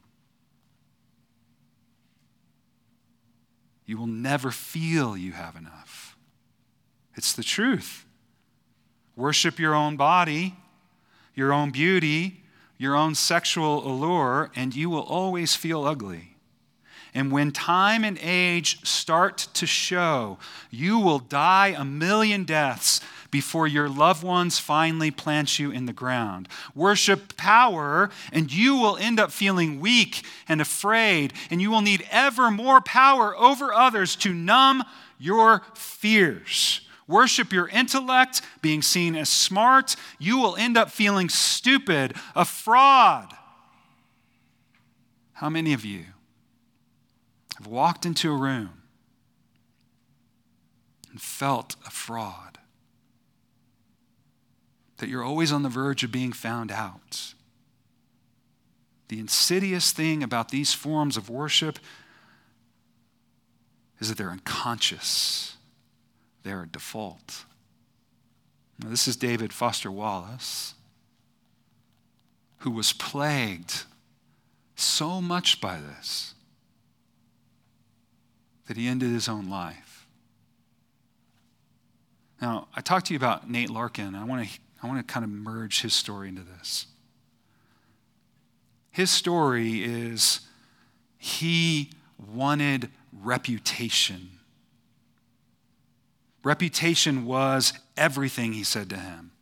You 3.86 3.96
will 3.96 4.06
never 4.06 4.50
feel 4.50 5.16
you 5.16 5.32
have 5.32 5.56
enough. 5.56 6.16
It's 7.14 7.32
the 7.32 7.42
truth. 7.42 8.04
Worship 9.16 9.58
your 9.58 9.74
own 9.74 9.96
body, 9.96 10.56
your 11.34 11.52
own 11.52 11.70
beauty, 11.70 12.44
your 12.76 12.94
own 12.94 13.14
sexual 13.14 13.86
allure, 13.86 14.50
and 14.54 14.76
you 14.76 14.88
will 14.88 15.02
always 15.02 15.56
feel 15.56 15.84
ugly. 15.84 16.27
And 17.14 17.32
when 17.32 17.52
time 17.52 18.04
and 18.04 18.18
age 18.20 18.84
start 18.86 19.48
to 19.54 19.66
show, 19.66 20.38
you 20.70 20.98
will 20.98 21.18
die 21.18 21.74
a 21.76 21.84
million 21.84 22.44
deaths 22.44 23.00
before 23.30 23.66
your 23.66 23.88
loved 23.88 24.22
ones 24.22 24.58
finally 24.58 25.10
plant 25.10 25.58
you 25.58 25.70
in 25.70 25.86
the 25.86 25.92
ground. 25.92 26.48
Worship 26.74 27.36
power, 27.36 28.10
and 28.32 28.52
you 28.52 28.76
will 28.76 28.96
end 28.96 29.20
up 29.20 29.30
feeling 29.30 29.80
weak 29.80 30.24
and 30.48 30.60
afraid, 30.60 31.32
and 31.50 31.60
you 31.60 31.70
will 31.70 31.82
need 31.82 32.06
ever 32.10 32.50
more 32.50 32.80
power 32.80 33.36
over 33.36 33.72
others 33.72 34.16
to 34.16 34.32
numb 34.32 34.82
your 35.18 35.62
fears. 35.74 36.80
Worship 37.06 37.52
your 37.52 37.68
intellect, 37.68 38.42
being 38.60 38.82
seen 38.82 39.16
as 39.16 39.30
smart. 39.30 39.96
You 40.18 40.38
will 40.38 40.56
end 40.56 40.76
up 40.76 40.90
feeling 40.90 41.28
stupid, 41.28 42.14
a 42.34 42.44
fraud. 42.44 43.34
How 45.32 45.48
many 45.48 45.72
of 45.72 45.84
you 45.84 46.04
walked 47.66 48.06
into 48.06 48.32
a 48.32 48.36
room 48.36 48.82
and 51.10 51.20
felt 51.20 51.76
a 51.86 51.90
fraud? 51.90 52.58
That 54.98 55.08
you're 55.08 55.24
always 55.24 55.52
on 55.52 55.62
the 55.62 55.68
verge 55.68 56.04
of 56.04 56.12
being 56.12 56.32
found 56.32 56.70
out. 56.70 57.34
The 59.08 59.18
insidious 59.18 59.92
thing 59.92 60.22
about 60.22 60.50
these 60.50 60.74
forms 60.74 61.16
of 61.16 61.30
worship 61.30 61.78
is 64.00 64.08
that 64.08 64.18
they're 64.18 64.30
unconscious, 64.30 65.56
they're 66.42 66.62
a 66.62 66.68
default. 66.68 67.44
Now, 68.78 68.90
this 68.90 69.08
is 69.08 69.16
David 69.16 69.52
Foster 69.52 69.90
Wallace, 69.90 70.74
who 72.58 72.70
was 72.70 72.92
plagued 72.92 73.84
so 74.76 75.20
much 75.20 75.60
by 75.60 75.80
this 75.80 76.34
that 78.68 78.76
he 78.76 78.86
ended 78.86 79.10
his 79.10 79.28
own 79.28 79.48
life. 79.48 80.06
Now, 82.40 82.68
I 82.76 82.82
talked 82.82 83.06
to 83.06 83.14
you 83.14 83.16
about 83.16 83.50
Nate 83.50 83.70
Larkin. 83.70 84.14
I 84.14 84.24
want 84.24 84.46
to, 84.46 84.60
I 84.82 84.86
want 84.86 85.06
to 85.06 85.12
kind 85.12 85.24
of 85.24 85.30
merge 85.30 85.80
his 85.80 85.94
story 85.94 86.28
into 86.28 86.42
this. 86.42 86.86
His 88.90 89.10
story 89.10 89.82
is 89.82 90.40
he 91.16 91.90
wanted 92.32 92.90
reputation. 93.12 94.30
Reputation 96.44 97.24
was 97.24 97.72
everything, 97.96 98.52
he 98.52 98.64
said 98.64 98.90
to 98.90 98.96
him. 98.96 99.32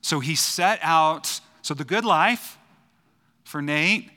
So 0.00 0.20
he 0.20 0.34
set 0.34 0.80
out, 0.82 1.40
so 1.60 1.74
the 1.74 1.84
good 1.84 2.04
life 2.04 2.56
for 3.44 3.60
Nate 3.60 4.10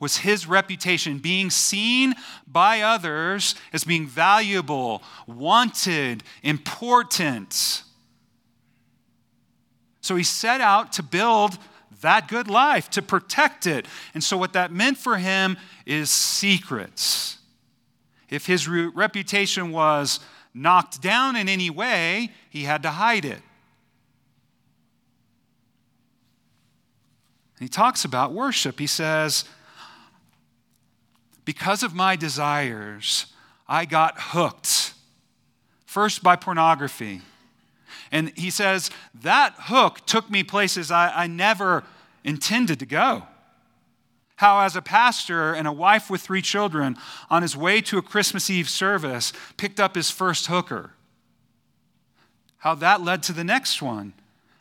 was 0.00 0.16
his 0.18 0.46
reputation, 0.46 1.18
being 1.18 1.50
seen 1.50 2.14
by 2.46 2.80
others 2.80 3.54
as 3.72 3.84
being 3.84 4.06
valuable, 4.06 5.02
wanted, 5.26 6.24
important. 6.42 7.82
So 10.00 10.16
he 10.16 10.24
set 10.24 10.62
out 10.62 10.92
to 10.94 11.02
build 11.02 11.58
that 12.00 12.28
good 12.28 12.48
life, 12.48 12.88
to 12.90 13.02
protect 13.02 13.66
it. 13.66 13.86
And 14.14 14.24
so, 14.24 14.38
what 14.38 14.54
that 14.54 14.72
meant 14.72 14.96
for 14.96 15.18
him 15.18 15.58
is 15.84 16.08
secrets. 16.10 17.36
If 18.30 18.46
his 18.46 18.66
reputation 18.66 19.70
was 19.70 20.18
knocked 20.54 21.02
down 21.02 21.36
in 21.36 21.48
any 21.48 21.68
way, 21.68 22.30
he 22.48 22.62
had 22.62 22.82
to 22.84 22.90
hide 22.90 23.26
it. 23.26 23.42
he 27.60 27.68
talks 27.68 28.06
about 28.06 28.32
worship. 28.32 28.78
He 28.78 28.86
says, 28.86 29.44
Because 31.44 31.82
of 31.82 31.94
my 31.94 32.16
desires, 32.16 33.26
I 33.68 33.84
got 33.84 34.14
hooked. 34.18 34.94
First 35.86 36.22
by 36.22 36.36
pornography. 36.36 37.22
And 38.12 38.32
he 38.36 38.50
says, 38.50 38.90
That 39.14 39.54
hook 39.58 40.06
took 40.06 40.30
me 40.30 40.42
places 40.42 40.90
I, 40.90 41.10
I 41.14 41.26
never 41.26 41.84
intended 42.24 42.78
to 42.80 42.86
go. 42.86 43.24
How, 44.36 44.60
as 44.60 44.74
a 44.74 44.82
pastor 44.82 45.52
and 45.52 45.68
a 45.68 45.72
wife 45.72 46.08
with 46.08 46.22
three 46.22 46.42
children, 46.42 46.96
on 47.28 47.42
his 47.42 47.56
way 47.56 47.80
to 47.82 47.98
a 47.98 48.02
Christmas 48.02 48.48
Eve 48.48 48.68
service, 48.68 49.32
picked 49.56 49.78
up 49.78 49.94
his 49.94 50.10
first 50.10 50.46
hooker. 50.46 50.92
How 52.58 52.74
that 52.76 53.02
led 53.02 53.22
to 53.24 53.32
the 53.32 53.44
next 53.44 53.82
one, 53.82 54.14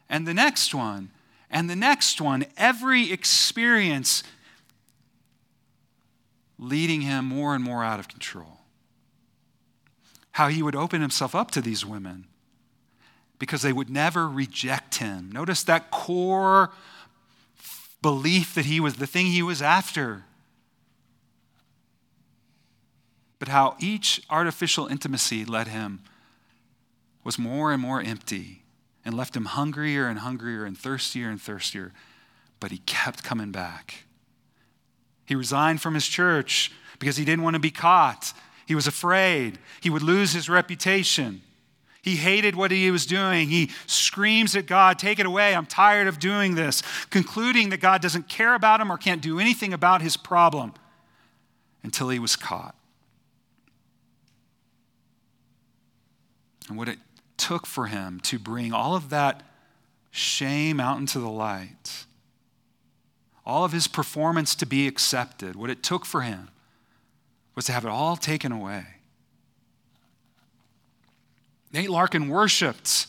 and 0.10 0.28
the 0.28 0.34
next 0.34 0.76
one, 0.76 1.12
and 1.50 1.70
the 1.70 1.76
next 1.76 2.20
one. 2.20 2.46
Every 2.58 3.12
experience 3.12 4.24
leading 6.60 7.02
him 7.02 7.26
more 7.26 7.56
and 7.56 7.64
more 7.64 7.84
out 7.84 8.00
of 8.00 8.08
control. 8.10 8.60
How 10.34 10.50
he 10.50 10.62
would 10.62 10.76
open 10.76 11.02
himself 11.02 11.34
up 11.34 11.50
to 11.52 11.62
these 11.62 11.86
women 11.86 12.28
because 13.40 13.62
they 13.62 13.74
would 13.74 13.90
never 13.90 14.28
reject 14.28 14.96
him. 14.96 15.32
Notice 15.32 15.64
that 15.64 15.90
core 15.90 16.72
belief 18.02 18.54
that 18.54 18.66
he 18.66 18.80
was 18.80 18.96
the 18.96 19.08
thing 19.08 19.28
he 19.28 19.42
was 19.42 19.62
after. 19.62 20.26
But 23.40 23.48
how 23.48 23.78
each 23.80 24.22
artificial 24.30 24.88
intimacy 24.88 25.46
led 25.46 25.70
him 25.70 26.02
was 27.24 27.40
more 27.40 27.72
and 27.72 27.82
more 27.82 28.02
empty 28.02 28.64
and 29.06 29.16
left 29.16 29.36
him 29.36 29.46
hungrier 29.46 30.08
and 30.08 30.20
hungrier 30.20 30.66
and 30.66 30.78
thirstier 30.78 31.30
and 31.30 31.42
thirstier. 31.42 31.94
But 32.60 32.72
he 32.72 32.80
kept 32.80 33.24
coming 33.24 33.52
back. 33.52 34.04
He 35.30 35.36
resigned 35.36 35.80
from 35.80 35.94
his 35.94 36.08
church 36.08 36.72
because 36.98 37.16
he 37.16 37.24
didn't 37.24 37.44
want 37.44 37.54
to 37.54 37.60
be 37.60 37.70
caught. 37.70 38.34
He 38.66 38.74
was 38.74 38.88
afraid 38.88 39.60
he 39.80 39.92
would 39.92 40.02
lose 40.02 40.34
his 40.34 40.50
reputation. 40.50 41.44
He 42.02 42.16
hated 42.16 42.56
what 42.56 42.72
he 42.72 42.90
was 42.90 43.06
doing. 43.06 43.48
He 43.48 43.70
screams 43.86 44.56
at 44.56 44.66
God, 44.66 44.98
Take 44.98 45.20
it 45.20 45.28
away. 45.28 45.54
I'm 45.54 45.68
tired 45.68 46.08
of 46.08 46.18
doing 46.18 46.56
this, 46.56 46.82
concluding 47.12 47.70
that 47.70 47.80
God 47.80 48.02
doesn't 48.02 48.28
care 48.28 48.56
about 48.56 48.82
him 48.82 48.92
or 48.92 48.98
can't 48.98 49.22
do 49.22 49.38
anything 49.40 49.72
about 49.72 50.02
his 50.02 50.18
problem 50.18 50.74
until 51.84 52.10
he 52.10 52.18
was 52.18 52.36
caught. 52.36 52.74
And 56.70 56.76
what 56.76 56.90
it 56.90 56.98
took 57.38 57.68
for 57.68 57.86
him 57.86 58.20
to 58.22 58.40
bring 58.40 58.74
all 58.74 58.96
of 58.96 59.12
that 59.12 59.44
shame 60.10 60.80
out 60.80 60.98
into 60.98 61.20
the 61.20 61.30
light, 61.30 62.08
all 63.50 63.66
of 63.66 63.72
his 63.72 63.88
performance 63.88 64.56
to 64.56 64.66
be 64.66 64.88
accepted, 64.88 65.56
what 65.56 65.70
it 65.70 65.82
took 65.84 66.06
for 66.06 66.22
him 66.22 66.50
was 67.56 67.66
to 67.66 67.72
have 67.72 67.84
it 67.84 67.90
all 67.90 68.16
taken 68.16 68.52
away. 68.52 68.86
Nate 71.74 71.90
Larkin 71.90 72.30
worshiped. 72.30 73.08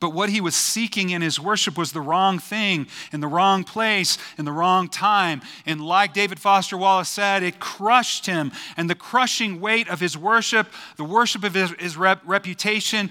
But 0.00 0.10
what 0.10 0.30
he 0.30 0.40
was 0.40 0.56
seeking 0.56 1.10
in 1.10 1.20
his 1.20 1.38
worship 1.38 1.76
was 1.76 1.92
the 1.92 2.00
wrong 2.00 2.38
thing, 2.38 2.86
in 3.12 3.20
the 3.20 3.28
wrong 3.28 3.64
place, 3.64 4.16
in 4.38 4.46
the 4.46 4.52
wrong 4.52 4.88
time. 4.88 5.42
And 5.66 5.80
like 5.80 6.14
David 6.14 6.40
Foster 6.40 6.76
Wallace 6.76 7.10
said, 7.10 7.42
it 7.42 7.60
crushed 7.60 8.24
him. 8.24 8.50
And 8.78 8.88
the 8.88 8.94
crushing 8.94 9.60
weight 9.60 9.88
of 9.88 10.00
his 10.00 10.16
worship, 10.16 10.68
the 10.96 11.04
worship 11.04 11.44
of 11.44 11.54
his, 11.54 11.70
his 11.78 11.96
rep, 11.98 12.22
reputation, 12.24 13.10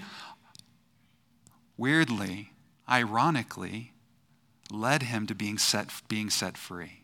weirdly, 1.76 2.50
ironically, 2.88 3.89
led 4.70 5.04
him 5.04 5.26
to 5.26 5.34
being 5.34 5.58
set, 5.58 5.90
being 6.08 6.30
set 6.30 6.56
free. 6.56 7.02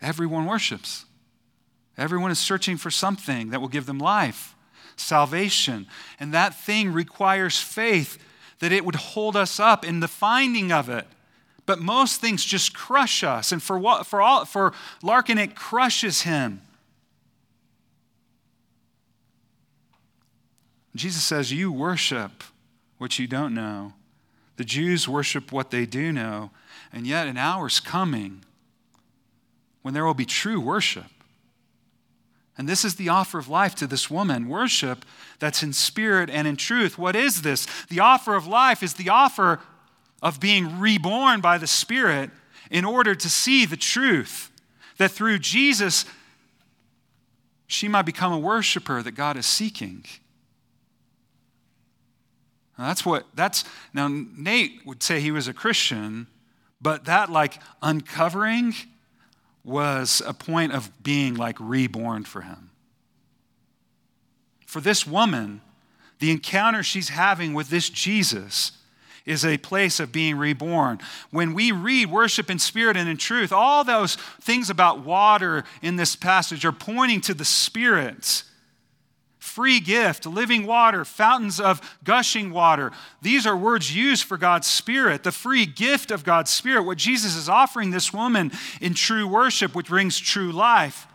Everyone 0.00 0.46
worships. 0.46 1.06
Everyone 1.98 2.30
is 2.30 2.38
searching 2.38 2.76
for 2.76 2.90
something 2.90 3.50
that 3.50 3.60
will 3.60 3.68
give 3.68 3.86
them 3.86 3.98
life, 3.98 4.54
salvation. 4.96 5.86
And 6.20 6.32
that 6.34 6.54
thing 6.54 6.92
requires 6.92 7.58
faith 7.58 8.18
that 8.58 8.72
it 8.72 8.84
would 8.84 8.94
hold 8.94 9.36
us 9.36 9.58
up 9.58 9.84
in 9.84 10.00
the 10.00 10.08
finding 10.08 10.72
of 10.72 10.88
it. 10.88 11.06
But 11.64 11.80
most 11.80 12.20
things 12.20 12.44
just 12.44 12.74
crush 12.74 13.24
us. 13.24 13.50
And 13.50 13.62
for, 13.62 13.78
what, 13.78 14.06
for, 14.06 14.22
all, 14.22 14.44
for 14.44 14.72
Larkin, 15.02 15.38
it 15.38 15.56
crushes 15.56 16.22
him. 16.22 16.62
Jesus 20.94 21.22
says, 21.22 21.52
You 21.52 21.72
worship 21.72 22.44
what 22.98 23.18
you 23.18 23.26
don't 23.26 23.54
know. 23.54 23.92
The 24.56 24.64
Jews 24.64 25.08
worship 25.08 25.52
what 25.52 25.70
they 25.70 25.86
do 25.86 26.12
know. 26.12 26.50
And 26.92 27.06
yet, 27.06 27.26
an 27.26 27.36
hour's 27.36 27.80
coming 27.80 28.44
when 29.82 29.94
there 29.94 30.04
will 30.04 30.14
be 30.14 30.24
true 30.24 30.60
worship 30.60 31.06
and 32.58 32.68
this 32.68 32.84
is 32.84 32.94
the 32.94 33.08
offer 33.08 33.38
of 33.38 33.48
life 33.48 33.74
to 33.76 33.86
this 33.86 34.10
woman 34.10 34.48
worship 34.48 35.04
that's 35.38 35.62
in 35.62 35.72
spirit 35.72 36.30
and 36.30 36.48
in 36.48 36.56
truth. 36.56 36.96
What 36.96 37.14
is 37.14 37.42
this? 37.42 37.66
The 37.88 38.00
offer 38.00 38.34
of 38.34 38.46
life 38.46 38.82
is 38.82 38.94
the 38.94 39.10
offer 39.10 39.60
of 40.22 40.40
being 40.40 40.80
reborn 40.80 41.40
by 41.40 41.58
the 41.58 41.66
Spirit 41.66 42.30
in 42.70 42.84
order 42.84 43.14
to 43.14 43.28
see 43.28 43.66
the 43.66 43.76
truth. 43.76 44.50
That 44.96 45.10
through 45.10 45.40
Jesus, 45.40 46.06
she 47.66 47.86
might 47.86 48.06
become 48.06 48.32
a 48.32 48.38
worshiper 48.38 49.02
that 49.02 49.12
God 49.12 49.36
is 49.36 49.44
seeking. 49.44 50.06
Now 52.78 52.88
that's 52.88 53.04
what, 53.04 53.26
that's, 53.34 53.64
now 53.94 54.08
Nate 54.08 54.82
would 54.84 55.02
say 55.02 55.20
he 55.20 55.30
was 55.30 55.48
a 55.48 55.54
Christian, 55.54 56.26
but 56.80 57.04
that 57.06 57.30
like 57.30 57.60
uncovering, 57.82 58.74
was 59.66 60.22
a 60.24 60.32
point 60.32 60.72
of 60.72 61.02
being 61.02 61.34
like 61.34 61.56
reborn 61.58 62.24
for 62.24 62.42
him. 62.42 62.70
for 64.64 64.80
this 64.80 65.06
woman, 65.06 65.60
the 66.18 66.30
encounter 66.30 66.82
she's 66.82 67.08
having 67.08 67.54
with 67.54 67.68
this 67.70 67.88
Jesus 67.88 68.72
is 69.24 69.44
a 69.44 69.58
place 69.58 69.98
of 69.98 70.12
being 70.12 70.36
reborn. 70.36 71.00
When 71.30 71.54
we 71.54 71.72
read 71.72 72.10
worship 72.10 72.48
in 72.50 72.58
spirit 72.58 72.96
and 72.96 73.08
in 73.08 73.16
truth, 73.16 73.52
all 73.52 73.84
those 73.84 74.16
things 74.40 74.70
about 74.70 75.04
water 75.04 75.64
in 75.82 75.96
this 75.96 76.14
passage 76.14 76.64
are 76.64 76.72
pointing 76.72 77.20
to 77.22 77.34
the 77.34 77.44
Spirit. 77.44 78.44
Free 79.46 79.78
gift, 79.78 80.26
living 80.26 80.66
water, 80.66 81.04
fountains 81.04 81.60
of 81.60 81.80
gushing 82.02 82.50
water. 82.50 82.90
These 83.22 83.46
are 83.46 83.56
words 83.56 83.94
used 83.94 84.24
for 84.24 84.36
God's 84.36 84.66
Spirit, 84.66 85.22
the 85.22 85.30
free 85.30 85.64
gift 85.66 86.10
of 86.10 86.24
God's 86.24 86.50
Spirit. 86.50 86.82
What 86.82 86.98
Jesus 86.98 87.36
is 87.36 87.48
offering 87.48 87.90
this 87.90 88.12
woman 88.12 88.50
in 88.80 88.92
true 88.92 89.26
worship, 89.26 89.72
which 89.72 89.86
brings 89.86 90.18
true 90.18 90.50
life, 90.50 91.06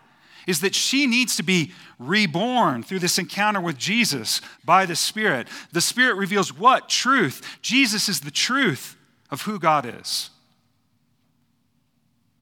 is 0.47 0.61
that 0.61 0.73
she 0.73 1.07
needs 1.07 1.35
to 1.35 1.43
be 1.43 1.73
reborn 1.99 2.83
through 2.83 2.99
this 2.99 3.19
encounter 3.19 3.59
with 3.59 3.77
Jesus 3.77 4.39
by 4.63 4.85
the 4.85 4.95
Spirit. 4.95 5.49
The 5.73 5.81
Spirit 5.81 6.15
reveals 6.15 6.57
what? 6.57 6.87
Truth. 6.87 7.59
Jesus 7.61 8.07
is 8.07 8.21
the 8.21 8.31
truth 8.31 8.95
of 9.29 9.41
who 9.41 9.59
God 9.59 9.85
is. 9.85 10.29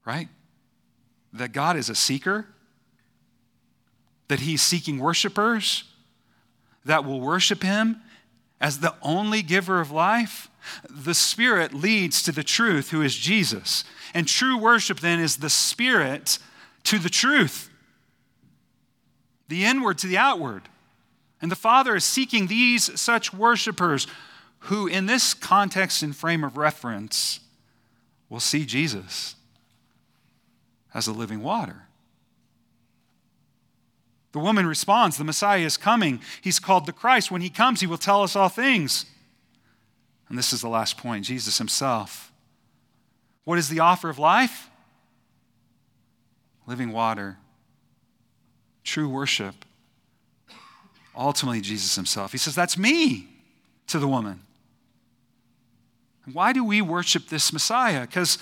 Right? 0.04 0.28
That 1.32 1.52
God 1.52 1.76
is 1.76 1.90
a 1.90 1.96
seeker, 1.96 2.46
that 4.30 4.40
He's 4.40 4.62
seeking 4.62 4.98
worshipers 4.98 5.84
that 6.86 7.04
will 7.04 7.20
worship 7.20 7.62
Him 7.62 8.00
as 8.60 8.78
the 8.78 8.94
only 9.02 9.42
giver 9.42 9.80
of 9.80 9.90
life. 9.90 10.48
The 10.88 11.14
Spirit 11.14 11.74
leads 11.74 12.22
to 12.22 12.32
the 12.32 12.42
truth, 12.44 12.90
who 12.90 13.02
is 13.02 13.16
Jesus. 13.16 13.84
And 14.14 14.26
true 14.26 14.56
worship 14.56 15.00
then 15.00 15.20
is 15.20 15.36
the 15.36 15.50
Spirit 15.50 16.38
to 16.84 16.98
the 16.98 17.10
truth 17.10 17.66
the 19.48 19.64
inward 19.64 19.98
to 19.98 20.06
the 20.06 20.16
outward. 20.16 20.62
And 21.42 21.50
the 21.50 21.56
Father 21.56 21.96
is 21.96 22.04
seeking 22.04 22.46
these 22.46 23.00
such 23.00 23.34
worshipers 23.34 24.06
who, 24.60 24.86
in 24.86 25.06
this 25.06 25.34
context 25.34 26.04
and 26.04 26.14
frame 26.14 26.44
of 26.44 26.56
reference, 26.56 27.40
will 28.28 28.38
see 28.38 28.64
Jesus 28.64 29.34
as 30.94 31.06
the 31.06 31.12
living 31.12 31.42
water. 31.42 31.88
The 34.32 34.38
woman 34.38 34.66
responds, 34.66 35.16
The 35.16 35.24
Messiah 35.24 35.60
is 35.60 35.76
coming. 35.76 36.20
He's 36.40 36.58
called 36.58 36.86
the 36.86 36.92
Christ. 36.92 37.30
When 37.30 37.42
he 37.42 37.50
comes, 37.50 37.80
he 37.80 37.86
will 37.86 37.98
tell 37.98 38.22
us 38.22 38.36
all 38.36 38.48
things. 38.48 39.06
And 40.28 40.38
this 40.38 40.52
is 40.52 40.60
the 40.60 40.68
last 40.68 40.96
point 40.96 41.24
Jesus 41.24 41.58
himself. 41.58 42.32
What 43.44 43.58
is 43.58 43.68
the 43.68 43.80
offer 43.80 44.08
of 44.08 44.18
life? 44.18 44.70
Living 46.66 46.92
water 46.92 47.38
true 48.90 49.08
worship, 49.08 49.54
ultimately 51.16 51.60
Jesus 51.60 51.94
himself. 51.94 52.32
He 52.32 52.38
says, 52.38 52.54
That's 52.54 52.76
me 52.76 53.28
to 53.86 53.98
the 53.98 54.08
woman. 54.08 54.40
Why 56.32 56.52
do 56.52 56.64
we 56.64 56.82
worship 56.82 57.28
this 57.28 57.52
Messiah? 57.52 58.02
Because 58.02 58.38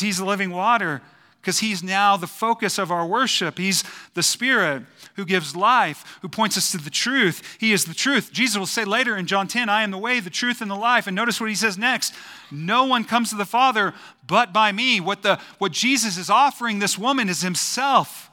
he's 0.00 0.18
the 0.18 0.24
living 0.24 0.50
water, 0.50 1.02
because 1.40 1.60
he's 1.60 1.82
now 1.82 2.16
the 2.16 2.26
focus 2.26 2.78
of 2.78 2.90
our 2.90 3.06
worship. 3.06 3.58
He's 3.58 3.84
the 4.14 4.22
Spirit 4.22 4.82
who 5.16 5.24
gives 5.24 5.56
life, 5.56 6.18
who 6.22 6.28
points 6.28 6.56
us 6.56 6.70
to 6.72 6.78
the 6.78 6.90
truth. 6.90 7.56
He 7.58 7.72
is 7.72 7.86
the 7.86 7.94
truth. 7.94 8.32
Jesus 8.32 8.56
will 8.56 8.66
say 8.66 8.84
later 8.84 9.16
in 9.16 9.26
John 9.26 9.48
10, 9.48 9.68
I 9.68 9.82
am 9.82 9.90
the 9.90 9.98
way, 9.98 10.20
the 10.20 10.30
truth, 10.30 10.60
and 10.60 10.70
the 10.70 10.76
life. 10.76 11.06
And 11.06 11.16
notice 11.16 11.40
what 11.40 11.48
he 11.48 11.56
says 11.56 11.76
next 11.76 12.14
No 12.50 12.84
one 12.84 13.04
comes 13.04 13.30
to 13.30 13.36
the 13.36 13.44
Father 13.44 13.94
but 14.26 14.52
by 14.52 14.72
me. 14.72 15.00
What, 15.00 15.22
the, 15.22 15.40
what 15.58 15.72
Jesus 15.72 16.16
is 16.16 16.30
offering 16.30 16.78
this 16.78 16.98
woman 16.98 17.28
is 17.28 17.42
himself 17.42 18.30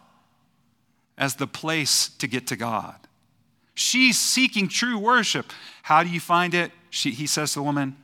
as 1.18 1.36
the 1.36 1.48
place 1.48 2.10
to 2.20 2.28
get 2.28 2.48
to 2.48 2.56
God. 2.56 2.96
She's 3.76 4.20
seeking 4.20 4.68
true 4.68 5.00
worship. 5.00 5.52
How 5.84 6.04
do 6.04 6.10
you 6.10 6.20
find 6.20 6.54
it? 6.54 6.72
She, 6.90 7.12
he 7.12 7.26
says 7.26 7.54
to 7.54 7.60
the 7.60 7.64
woman, 7.64 7.98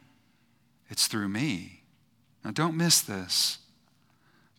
It's 0.89 1.07
through 1.07 1.29
me. 1.29 1.83
Now, 2.43 2.51
don't 2.51 2.75
miss 2.75 3.01
this. 3.01 3.58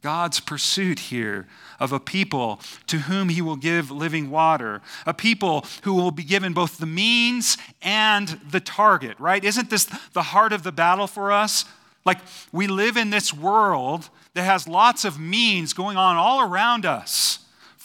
God's 0.02 0.40
pursuit 0.40 0.98
here 0.98 1.46
of 1.78 1.92
a 1.92 2.00
people 2.00 2.60
to 2.86 3.00
whom 3.00 3.28
he 3.28 3.42
will 3.42 3.56
give 3.56 3.90
living 3.90 4.30
water, 4.30 4.80
a 5.06 5.12
people 5.12 5.66
who 5.82 5.94
will 5.94 6.10
be 6.10 6.22
given 6.22 6.52
both 6.52 6.78
the 6.78 6.86
means 6.86 7.58
and 7.82 8.28
the 8.50 8.60
target, 8.60 9.18
right? 9.18 9.44
Isn't 9.44 9.70
this 9.70 9.84
the 10.12 10.22
heart 10.22 10.52
of 10.52 10.62
the 10.62 10.72
battle 10.72 11.06
for 11.06 11.32
us? 11.32 11.64
Like, 12.04 12.18
we 12.50 12.66
live 12.66 12.96
in 12.96 13.10
this 13.10 13.32
world 13.34 14.08
that 14.34 14.44
has 14.44 14.66
lots 14.66 15.04
of 15.04 15.20
means 15.20 15.74
going 15.74 15.96
on 15.96 16.16
all 16.16 16.40
around 16.40 16.86
us 16.86 17.40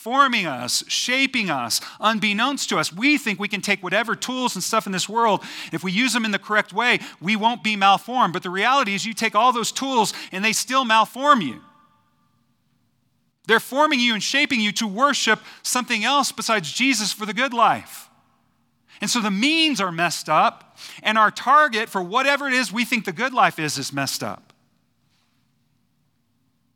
forming 0.06 0.46
us, 0.46 0.84
shaping 0.88 1.50
us, 1.50 1.82
unbeknownst 2.00 2.70
to 2.70 2.78
us. 2.78 2.94
We 2.94 3.18
think 3.18 3.40
we 3.40 3.48
can 3.48 3.60
take 3.60 3.82
whatever 3.82 4.16
tools 4.16 4.54
and 4.54 4.64
stuff 4.64 4.86
in 4.86 4.92
this 4.92 5.10
world, 5.10 5.42
if 5.72 5.84
we 5.84 5.92
use 5.92 6.14
them 6.14 6.26
in 6.26 6.30
the 6.30 6.38
correct 6.38 6.72
way, 6.72 7.00
we 7.20 7.36
won't 7.36 7.64
be 7.64 7.76
malformed. 7.76 8.32
But 8.32 8.44
the 8.44 8.52
reality 8.52 8.94
is, 8.94 9.04
you 9.04 9.16
take 9.16 9.34
all 9.34 9.52
those 9.52 9.72
tools 9.72 10.14
and 10.32 10.46
they 10.46 10.54
still 10.54 10.86
malform 10.86 11.42
you. 11.42 11.60
They're 13.48 13.60
forming 13.60 14.00
you 14.00 14.14
and 14.14 14.24
shaping 14.24 14.60
you 14.60 14.72
to 14.74 14.88
worship 14.88 15.40
something 15.64 16.04
else 16.04 16.32
besides 16.32 16.72
Jesus 16.72 17.12
for 17.12 17.26
the 17.26 17.34
good 17.34 17.54
life. 17.54 18.10
And 19.02 19.10
so 19.10 19.20
the 19.22 19.32
means 19.32 19.82
are 19.82 19.92
messed 19.92 20.30
up, 20.30 20.78
and 21.04 21.18
our 21.18 21.32
target 21.32 21.90
for 21.90 22.02
whatever 22.02 22.48
it 22.48 22.54
is 22.54 22.72
we 22.72 22.86
think 22.86 23.06
the 23.06 23.12
good 23.12 23.34
life 23.34 23.60
is 23.60 23.78
is 23.78 23.92
messed 23.92 24.24
up. 24.24 24.54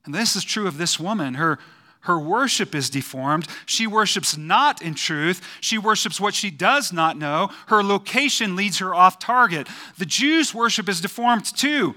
And 0.06 0.14
this 0.14 0.36
is 0.36 0.44
true 0.44 0.68
of 0.68 0.78
this 0.78 1.00
woman. 1.00 1.36
Her, 1.36 1.60
her 2.02 2.20
worship 2.20 2.74
is 2.76 2.90
deformed. 2.90 3.48
She 3.66 3.88
worships 3.88 4.38
not 4.38 4.82
in 4.82 4.96
truth. 4.96 5.42
She 5.62 5.78
worships 5.78 6.20
what 6.20 6.34
she 6.34 6.50
does 6.50 6.92
not 6.92 7.18
know. 7.18 7.50
Her 7.68 7.84
location 7.84 8.56
leads 8.56 8.80
her 8.80 8.94
off 8.94 9.20
target. 9.20 9.68
The 9.98 10.06
Jews' 10.06 10.54
worship 10.54 10.90
is 10.90 11.02
deformed 11.02 11.46
too. 11.46 11.96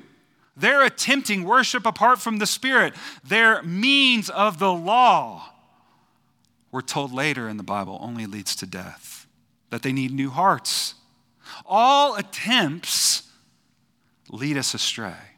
They're 0.57 0.85
attempting 0.85 1.45
worship 1.45 1.87
apart 1.87 2.21
from 2.21 2.39
the 2.39 2.47
Spirit. 2.47 2.95
Their 3.25 3.63
means 3.63 4.29
of 4.29 4.59
the 4.59 4.73
law, 4.73 5.51
we're 6.71 6.83
told 6.83 7.13
later 7.13 7.49
in 7.49 7.57
the 7.57 7.63
Bible, 7.63 7.99
only 8.01 8.27
leads 8.27 8.55
to 8.57 8.67
death, 8.67 9.27
that 9.71 9.83
they 9.83 9.93
need 9.93 10.13
new 10.13 10.31
hearts. 10.31 10.95
All 11.65 12.15
attempts 12.17 13.29
lead 14.31 14.57
us 14.57 14.75
astray. 14.75 15.32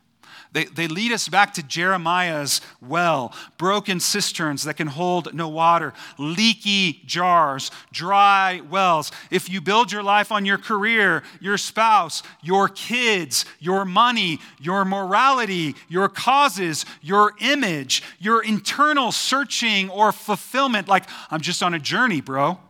They, 0.55 0.67
they 0.67 0.87
lead 0.87 1.11
us 1.11 1.29
back 1.29 1.53
to 1.55 1.65
Jeremiah's 1.65 2.61
well, 2.81 3.35
broken 3.59 3.99
cisterns 3.99 4.63
that 4.63 4.77
can 4.77 4.87
hold 4.87 5.35
no 5.35 5.49
water, 5.49 5.93
leaky 6.17 7.03
jars, 7.07 7.73
dry 7.93 8.63
wells. 8.71 9.11
If 9.33 9.51
you 9.51 9.61
build 9.61 9.91
your 9.91 10.05
life 10.05 10.31
on 10.31 10.47
your 10.47 10.59
career, 10.59 11.25
your 11.41 11.59
spouse, 11.59 12.23
your 12.41 12.69
kids, 12.69 13.45
your 13.59 13.85
money, 13.85 14.39
your 14.61 14.85
morality, 14.85 15.75
your 15.89 16.09
causes, 16.09 16.87
your 17.03 17.33
image, 17.41 18.05
your 18.21 18.41
internal 18.45 19.11
searching 19.11 19.91
or 19.91 20.13
fulfillment, 20.13 20.87
like, 20.87 21.05
I'm 21.33 21.41
just 21.41 21.65
on 21.65 21.75
a 21.75 21.81
journey, 21.81 22.21
bro, 22.21 22.61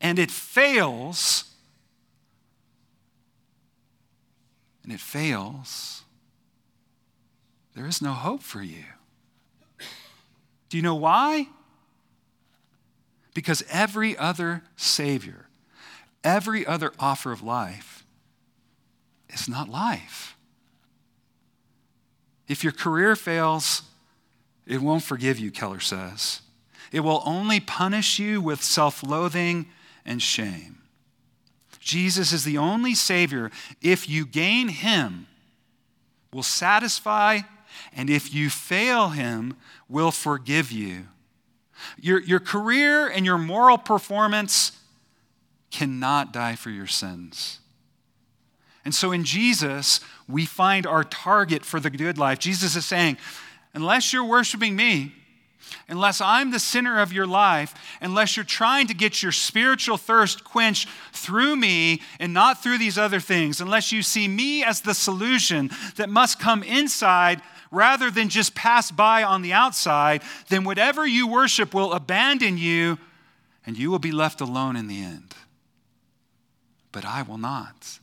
and 0.00 0.20
it 0.20 0.30
fails, 0.30 1.46
and 4.84 4.92
it 4.92 5.00
fails 5.00 5.99
there 7.80 7.88
is 7.88 8.02
no 8.02 8.12
hope 8.12 8.42
for 8.42 8.62
you. 8.62 8.84
Do 10.68 10.76
you 10.76 10.82
know 10.82 10.96
why? 10.96 11.48
Because 13.32 13.64
every 13.70 14.14
other 14.18 14.62
Savior, 14.76 15.46
every 16.22 16.66
other 16.66 16.92
offer 16.98 17.32
of 17.32 17.42
life 17.42 18.04
is 19.30 19.48
not 19.48 19.70
life. 19.70 20.36
If 22.48 22.62
your 22.62 22.74
career 22.74 23.16
fails, 23.16 23.80
it 24.66 24.82
won't 24.82 25.02
forgive 25.02 25.38
you, 25.38 25.50
Keller 25.50 25.80
says. 25.80 26.42
It 26.92 27.00
will 27.00 27.22
only 27.24 27.60
punish 27.60 28.18
you 28.18 28.42
with 28.42 28.62
self 28.62 29.02
loathing 29.02 29.70
and 30.04 30.20
shame. 30.20 30.82
Jesus 31.78 32.30
is 32.30 32.44
the 32.44 32.58
only 32.58 32.94
Savior, 32.94 33.50
if 33.80 34.06
you 34.06 34.26
gain 34.26 34.68
Him, 34.68 35.28
will 36.30 36.42
satisfy 36.42 37.40
and 37.94 38.10
if 38.10 38.32
you 38.34 38.50
fail 38.50 39.10
him, 39.10 39.56
will 39.88 40.10
forgive 40.10 40.70
you. 40.70 41.08
Your, 41.98 42.20
your 42.20 42.40
career 42.40 43.08
and 43.08 43.24
your 43.24 43.38
moral 43.38 43.78
performance 43.78 44.72
cannot 45.70 46.32
die 46.32 46.56
for 46.56 46.70
your 46.70 46.86
sins. 46.86 47.60
And 48.84 48.94
so 48.94 49.12
in 49.12 49.24
Jesus, 49.24 50.00
we 50.28 50.46
find 50.46 50.86
our 50.86 51.04
target 51.04 51.64
for 51.64 51.80
the 51.80 51.90
good 51.90 52.18
life. 52.18 52.38
Jesus 52.38 52.76
is 52.76 52.86
saying, 52.86 53.18
unless 53.74 54.12
you're 54.12 54.24
worshiping 54.24 54.74
me, 54.74 55.12
unless 55.88 56.20
I'm 56.20 56.50
the 56.50 56.58
center 56.58 57.00
of 57.00 57.12
your 57.12 57.26
life, 57.26 57.74
unless 58.00 58.36
you're 58.36 58.44
trying 58.44 58.86
to 58.88 58.94
get 58.94 59.22
your 59.22 59.32
spiritual 59.32 59.96
thirst 59.96 60.44
quenched 60.44 60.88
through 61.12 61.56
me 61.56 62.00
and 62.18 62.32
not 62.32 62.62
through 62.62 62.78
these 62.78 62.98
other 62.98 63.20
things, 63.20 63.60
unless 63.60 63.92
you 63.92 64.02
see 64.02 64.26
me 64.26 64.64
as 64.64 64.80
the 64.80 64.94
solution 64.94 65.70
that 65.96 66.08
must 66.08 66.40
come 66.40 66.62
inside 66.62 67.42
rather 67.70 68.10
than 68.10 68.28
just 68.28 68.54
pass 68.54 68.90
by 68.90 69.22
on 69.22 69.42
the 69.42 69.52
outside, 69.52 70.22
then 70.48 70.64
whatever 70.64 71.06
you 71.06 71.26
worship 71.26 71.72
will 71.72 71.92
abandon 71.92 72.58
you 72.58 72.98
and 73.64 73.78
you 73.78 73.90
will 73.90 73.98
be 73.98 74.12
left 74.12 74.40
alone 74.40 74.76
in 74.76 74.88
the 74.88 75.02
end. 75.02 75.34
But 76.92 77.04
I 77.04 77.22
will 77.22 77.38
not. 77.38 78.00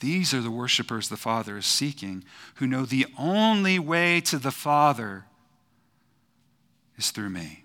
These 0.00 0.32
are 0.32 0.40
the 0.40 0.50
worshipers 0.50 1.08
the 1.08 1.16
Father 1.16 1.56
is 1.56 1.66
seeking, 1.66 2.24
who 2.56 2.66
know 2.66 2.84
the 2.84 3.06
only 3.18 3.78
way 3.78 4.20
to 4.22 4.38
the 4.38 4.52
Father 4.52 5.24
is 6.96 7.10
through 7.10 7.30
me. 7.30 7.64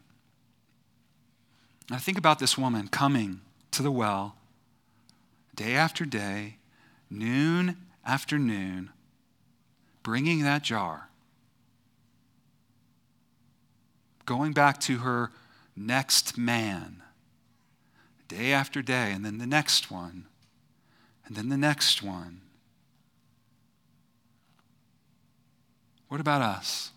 I 1.92 1.98
think 1.98 2.18
about 2.18 2.40
this 2.40 2.58
woman 2.58 2.88
coming 2.88 3.42
to 3.72 3.84
the 3.84 3.92
well 3.92 4.36
day 5.56 5.76
after 5.76 6.06
day, 6.06 6.58
noon 7.10 7.78
after 8.06 8.40
noon, 8.40 8.90
bringing 10.04 10.44
that 10.44 10.64
jar, 10.64 11.10
going 14.26 14.54
back 14.54 14.80
to 14.82 15.00
her 15.00 15.32
next 15.76 16.38
man, 16.38 17.02
day 18.28 18.52
after 18.54 18.82
day, 18.82 19.12
and 19.12 19.26
then 19.26 19.38
the 19.38 19.48
next 19.48 19.90
one 19.90 20.26
and 21.26 21.36
then 21.36 21.50
the 21.50 21.58
next 21.58 22.04
one. 22.04 22.42
What 26.10 26.20
about 26.20 26.42
us? 26.42 26.92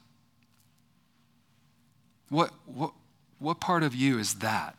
What, 2.29 2.51
what, 2.67 2.93
what 3.39 3.61
part 3.61 3.83
of 3.83 3.95
you 3.95 4.19
is 4.19 4.35
that 4.37 4.77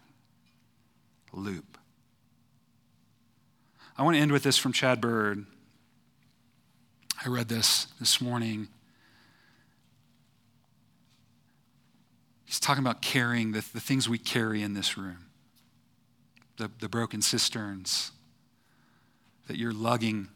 loop? 1.32 1.78
I 3.98 4.04
want 4.04 4.16
to 4.16 4.22
end 4.22 4.32
with 4.32 4.44
this 4.44 4.58
from 4.58 4.74
Chad 4.74 5.02
Bird. 5.02 5.46
I 7.26 7.30
read 7.30 7.48
this 7.48 7.88
this 8.00 8.22
morning. 8.22 8.68
He's 12.46 12.60
talking 12.60 12.84
about 12.84 13.02
carrying 13.02 13.54
the, 13.54 13.66
the 13.74 13.80
things 13.80 14.08
we 14.08 14.20
carry 14.20 14.62
in 14.62 14.74
this 14.74 14.98
room 14.98 15.26
the, 16.58 16.72
the 16.80 16.90
broken 16.90 17.22
cisterns, 17.22 18.12
that 19.48 19.58
you're 19.58 19.74
lugging 19.74 20.28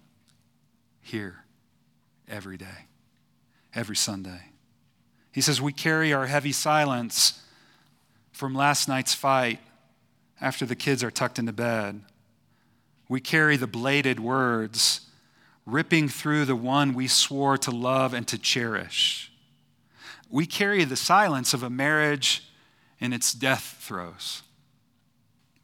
here 1.01 1.45
every 2.27 2.57
day, 2.57 2.85
every 3.73 3.95
Sunday. 3.95 4.43
He 5.31 5.41
says, 5.41 5.59
We 5.59 5.73
carry 5.73 6.13
our 6.13 6.27
heavy 6.27 6.51
silence 6.51 7.41
from 8.31 8.53
last 8.53 8.87
night's 8.87 9.15
fight 9.15 9.59
after 10.39 10.65
the 10.65 10.75
kids 10.75 11.03
are 11.03 11.11
tucked 11.11 11.39
into 11.39 11.53
bed. 11.53 12.01
We 13.09 13.19
carry 13.19 13.57
the 13.57 13.67
bladed 13.67 14.19
words 14.19 15.01
ripping 15.65 16.09
through 16.09 16.45
the 16.45 16.55
one 16.55 16.93
we 16.93 17.07
swore 17.07 17.57
to 17.57 17.71
love 17.71 18.13
and 18.13 18.27
to 18.27 18.37
cherish. 18.37 19.31
We 20.29 20.45
carry 20.45 20.83
the 20.83 20.95
silence 20.95 21.53
of 21.53 21.63
a 21.63 21.69
marriage 21.69 22.47
in 22.99 23.13
its 23.13 23.33
death 23.33 23.77
throes. 23.79 24.43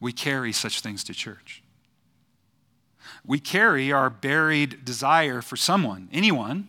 We 0.00 0.12
carry 0.12 0.52
such 0.52 0.80
things 0.80 1.02
to 1.04 1.14
church. 1.14 1.62
We 3.24 3.40
carry 3.40 3.90
our 3.92 4.10
buried 4.10 4.84
desire 4.84 5.42
for 5.42 5.56
someone, 5.56 6.08
anyone, 6.12 6.68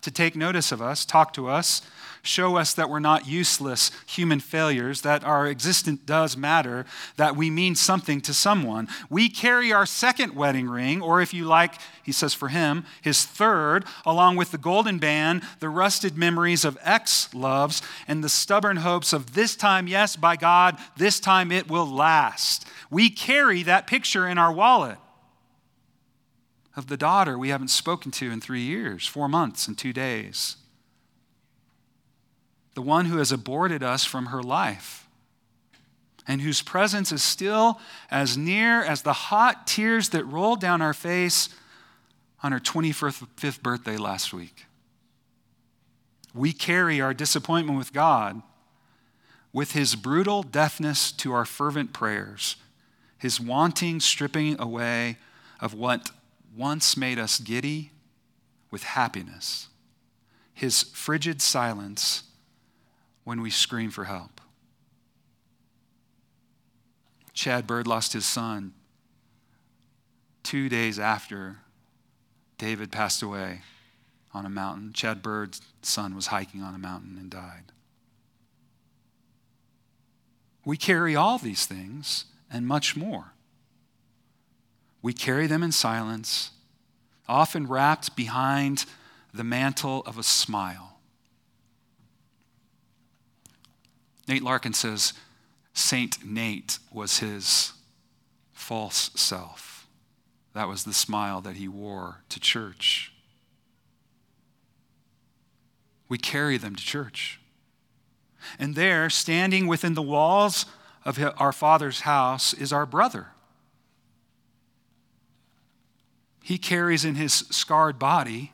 to 0.00 0.10
take 0.10 0.34
notice 0.34 0.72
of 0.72 0.80
us, 0.80 1.04
talk 1.04 1.32
to 1.34 1.48
us, 1.48 1.82
show 2.22 2.56
us 2.56 2.74
that 2.74 2.90
we're 2.90 3.00
not 3.00 3.26
useless 3.26 3.90
human 4.06 4.40
failures, 4.40 5.02
that 5.02 5.24
our 5.24 5.46
existence 5.46 6.00
does 6.04 6.36
matter, 6.36 6.84
that 7.16 7.36
we 7.36 7.50
mean 7.50 7.74
something 7.74 8.20
to 8.22 8.34
someone. 8.34 8.88
We 9.08 9.28
carry 9.28 9.72
our 9.72 9.86
second 9.86 10.34
wedding 10.34 10.68
ring, 10.68 11.02
or 11.02 11.20
if 11.20 11.32
you 11.32 11.44
like, 11.44 11.74
he 12.02 12.12
says 12.12 12.34
for 12.34 12.48
him, 12.48 12.84
his 13.02 13.24
third, 13.24 13.84
along 14.04 14.36
with 14.36 14.50
the 14.50 14.58
golden 14.58 14.98
band, 14.98 15.42
the 15.60 15.68
rusted 15.68 16.16
memories 16.16 16.64
of 16.64 16.78
ex 16.82 17.32
loves, 17.34 17.82
and 18.06 18.22
the 18.22 18.28
stubborn 18.28 18.78
hopes 18.78 19.12
of 19.12 19.34
this 19.34 19.56
time, 19.56 19.86
yes, 19.86 20.16
by 20.16 20.36
God, 20.36 20.76
this 20.96 21.20
time 21.20 21.50
it 21.52 21.68
will 21.68 21.86
last. 21.86 22.66
We 22.90 23.10
carry 23.10 23.62
that 23.62 23.86
picture 23.86 24.26
in 24.26 24.38
our 24.38 24.52
wallet 24.52 24.98
of 26.76 26.86
the 26.86 26.96
daughter 26.96 27.38
we 27.38 27.48
haven't 27.50 27.68
spoken 27.68 28.10
to 28.12 28.30
in 28.30 28.40
three 28.40 28.62
years, 28.62 29.06
four 29.06 29.28
months, 29.28 29.68
and 29.68 29.76
two 29.76 29.92
days. 29.92 30.56
The 32.80 32.86
one 32.86 33.04
who 33.04 33.18
has 33.18 33.30
aborted 33.30 33.82
us 33.82 34.06
from 34.06 34.26
her 34.32 34.42
life 34.42 35.06
and 36.26 36.40
whose 36.40 36.62
presence 36.62 37.12
is 37.12 37.22
still 37.22 37.78
as 38.10 38.38
near 38.38 38.82
as 38.82 39.02
the 39.02 39.12
hot 39.12 39.66
tears 39.66 40.08
that 40.08 40.24
rolled 40.24 40.62
down 40.62 40.80
our 40.80 40.94
face 40.94 41.50
on 42.42 42.52
her 42.52 42.58
25th 42.58 43.60
birthday 43.60 43.98
last 43.98 44.32
week. 44.32 44.64
We 46.34 46.54
carry 46.54 47.02
our 47.02 47.12
disappointment 47.12 47.76
with 47.76 47.92
God 47.92 48.40
with 49.52 49.72
his 49.72 49.94
brutal 49.94 50.42
deafness 50.42 51.12
to 51.12 51.34
our 51.34 51.44
fervent 51.44 51.92
prayers, 51.92 52.56
his 53.18 53.38
wanting 53.38 54.00
stripping 54.00 54.58
away 54.58 55.18
of 55.60 55.74
what 55.74 56.12
once 56.56 56.96
made 56.96 57.18
us 57.18 57.40
giddy 57.40 57.90
with 58.70 58.84
happiness, 58.84 59.68
his 60.54 60.82
frigid 60.82 61.42
silence 61.42 62.22
when 63.30 63.42
we 63.42 63.48
scream 63.48 63.92
for 63.92 64.06
help. 64.06 64.40
Chad 67.32 67.64
Bird 67.64 67.86
lost 67.86 68.12
his 68.12 68.26
son 68.26 68.72
two 70.42 70.68
days 70.68 70.98
after 70.98 71.58
David 72.58 72.90
passed 72.90 73.22
away 73.22 73.60
on 74.34 74.44
a 74.44 74.48
mountain. 74.48 74.92
Chad 74.92 75.22
Bird's 75.22 75.60
son 75.80 76.16
was 76.16 76.26
hiking 76.26 76.60
on 76.60 76.74
a 76.74 76.78
mountain 76.78 77.16
and 77.20 77.30
died. 77.30 77.70
We 80.64 80.76
carry 80.76 81.14
all 81.14 81.38
these 81.38 81.66
things 81.66 82.24
and 82.52 82.66
much 82.66 82.96
more. 82.96 83.34
We 85.02 85.12
carry 85.12 85.46
them 85.46 85.62
in 85.62 85.70
silence, 85.70 86.50
often 87.28 87.68
wrapped 87.68 88.16
behind 88.16 88.86
the 89.32 89.44
mantle 89.44 90.02
of 90.04 90.18
a 90.18 90.24
smile. 90.24 90.89
Nate 94.30 94.42
Larkin 94.42 94.72
says 94.72 95.12
Saint 95.74 96.24
Nate 96.24 96.78
was 96.90 97.18
his 97.18 97.74
false 98.52 99.10
self. 99.14 99.86
That 100.54 100.68
was 100.68 100.84
the 100.84 100.94
smile 100.94 101.42
that 101.42 101.56
he 101.56 101.68
wore 101.68 102.22
to 102.30 102.40
church. 102.40 103.12
We 106.08 106.16
carry 106.16 106.56
them 106.56 106.74
to 106.74 106.82
church. 106.82 107.40
And 108.58 108.74
there, 108.74 109.10
standing 109.10 109.66
within 109.66 109.94
the 109.94 110.02
walls 110.02 110.64
of 111.04 111.18
our 111.36 111.52
Father's 111.52 112.00
house, 112.00 112.54
is 112.54 112.72
our 112.72 112.86
brother 112.86 113.28
he 116.50 116.58
carries 116.58 117.04
in 117.04 117.14
his 117.14 117.32
scarred 117.32 117.96
body 117.96 118.52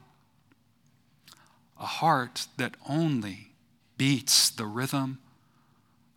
a 1.81 1.87
heart 1.87 2.47
that 2.59 2.75
only 2.87 3.53
beats 3.97 4.51
the 4.51 4.67
rhythm 4.67 5.19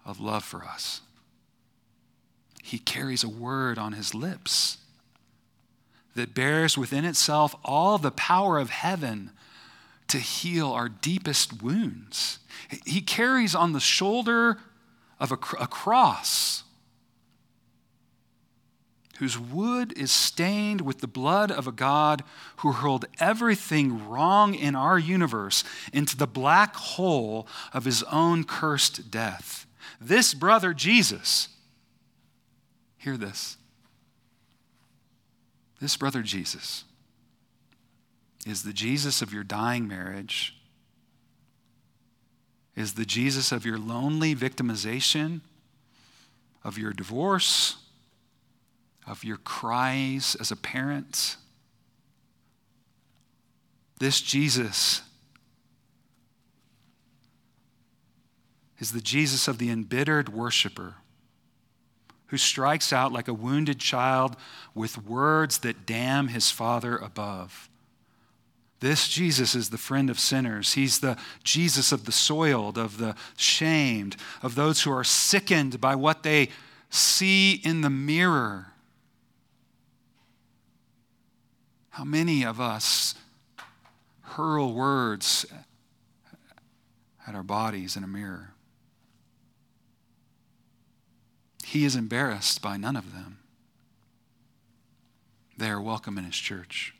of 0.09 0.19
love 0.19 0.43
for 0.43 0.63
us. 0.63 1.01
He 2.63 2.79
carries 2.79 3.23
a 3.23 3.29
word 3.29 3.77
on 3.77 3.93
his 3.93 4.13
lips 4.13 4.77
that 6.15 6.33
bears 6.33 6.77
within 6.77 7.05
itself 7.05 7.55
all 7.63 7.97
the 7.97 8.11
power 8.11 8.57
of 8.57 8.69
heaven 8.69 9.31
to 10.07 10.17
heal 10.17 10.71
our 10.71 10.89
deepest 10.89 11.61
wounds. 11.61 12.39
He 12.85 13.01
carries 13.01 13.55
on 13.55 13.73
the 13.73 13.79
shoulder 13.79 14.57
of 15.19 15.31
a, 15.31 15.35
a 15.59 15.67
cross 15.67 16.63
whose 19.19 19.37
wood 19.37 19.91
is 19.97 20.11
stained 20.11 20.79
with 20.81 20.99
the 20.99 21.07
blood 21.07 21.51
of 21.51 21.67
a 21.67 21.73
God 21.73 22.23
who 22.57 22.71
hurled 22.71 23.05
everything 23.19 24.07
wrong 24.07 24.55
in 24.55 24.75
our 24.75 24.97
universe 24.97 25.63
into 25.91 26.15
the 26.15 26.27
black 26.27 26.75
hole 26.75 27.45
of 27.73 27.83
his 27.83 28.01
own 28.03 28.45
cursed 28.45 29.11
death. 29.11 29.65
This 29.99 30.33
brother, 30.33 30.73
Jesus, 30.73 31.49
hear 32.97 33.17
this. 33.17 33.57
This 35.81 35.95
brother, 35.95 36.21
Jesus, 36.21 36.83
is 38.45 38.63
the 38.63 38.73
Jesus 38.73 39.21
of 39.21 39.33
your 39.33 39.43
dying 39.43 39.87
marriage, 39.87 40.55
is 42.75 42.93
the 42.93 43.05
Jesus 43.05 43.51
of 43.51 43.65
your 43.65 43.77
lonely 43.77 44.35
victimization, 44.35 45.41
of 46.63 46.77
your 46.77 46.91
divorce 46.91 47.77
of 49.09 49.23
your 49.23 49.37
cries 49.37 50.35
as 50.39 50.51
a 50.51 50.55
parent. 50.55 51.35
This 53.99 54.21
Jesus 54.21 55.01
is 58.79 58.91
the 58.91 59.01
Jesus 59.01 59.47
of 59.47 59.57
the 59.57 59.69
embittered 59.69 60.29
worshiper 60.29 60.95
who 62.27 62.37
strikes 62.37 62.93
out 62.93 63.11
like 63.11 63.27
a 63.27 63.33
wounded 63.33 63.79
child 63.79 64.35
with 64.75 65.03
words 65.03 65.59
that 65.59 65.85
damn 65.85 66.29
his 66.29 66.51
father 66.51 66.95
above. 66.95 67.69
This 68.81 69.09
Jesus 69.09 69.55
is 69.55 69.71
the 69.71 69.77
friend 69.77 70.09
of 70.09 70.19
sinners. 70.19 70.73
He's 70.73 70.99
the 70.99 71.17
Jesus 71.43 71.91
of 71.91 72.05
the 72.05 72.11
soiled, 72.11 72.77
of 72.77 72.97
the 72.97 73.15
shamed, 73.35 74.15
of 74.41 74.55
those 74.55 74.83
who 74.83 74.91
are 74.91 75.03
sickened 75.03 75.81
by 75.81 75.95
what 75.95 76.23
they 76.23 76.49
see 76.89 77.53
in 77.63 77.81
the 77.81 77.89
mirror. 77.89 78.67
How 81.89 82.05
many 82.05 82.45
of 82.45 82.61
us 82.61 83.15
hurl 84.21 84.73
words 84.73 85.45
at 87.27 87.35
our 87.35 87.43
bodies 87.43 87.97
in 87.97 88.03
a 88.03 88.07
mirror? 88.07 88.53
He 91.69 91.85
is 91.85 91.95
embarrassed 91.95 92.63
by 92.63 92.77
none 92.77 92.95
of 92.95 93.13
them. 93.13 93.37
They 95.55 95.69
are 95.69 95.79
welcome 95.79 96.17
in 96.17 96.23
his 96.23 96.35
church. 96.35 96.95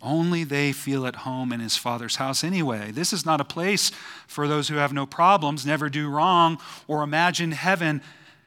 Only 0.00 0.42
they 0.42 0.72
feel 0.72 1.06
at 1.06 1.16
home 1.16 1.52
in 1.52 1.60
his 1.60 1.76
father's 1.76 2.16
house 2.16 2.42
anyway. 2.42 2.92
This 2.92 3.12
is 3.12 3.26
not 3.26 3.42
a 3.42 3.44
place 3.44 3.90
for 4.26 4.48
those 4.48 4.68
who 4.68 4.76
have 4.76 4.94
no 4.94 5.04
problems, 5.04 5.66
never 5.66 5.90
do 5.90 6.08
wrong, 6.08 6.58
or 6.88 7.02
imagine 7.02 7.52
heaven 7.52 8.00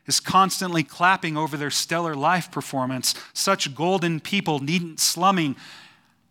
is 0.08 0.20
constantly 0.20 0.82
clapping 0.82 1.38
over 1.38 1.56
their 1.56 1.70
stellar 1.70 2.16
life 2.16 2.52
performance. 2.52 3.14
Such 3.34 3.76
golden 3.76 4.22
people 4.22 4.58
needn't 4.58 5.00
slumming 5.00 5.56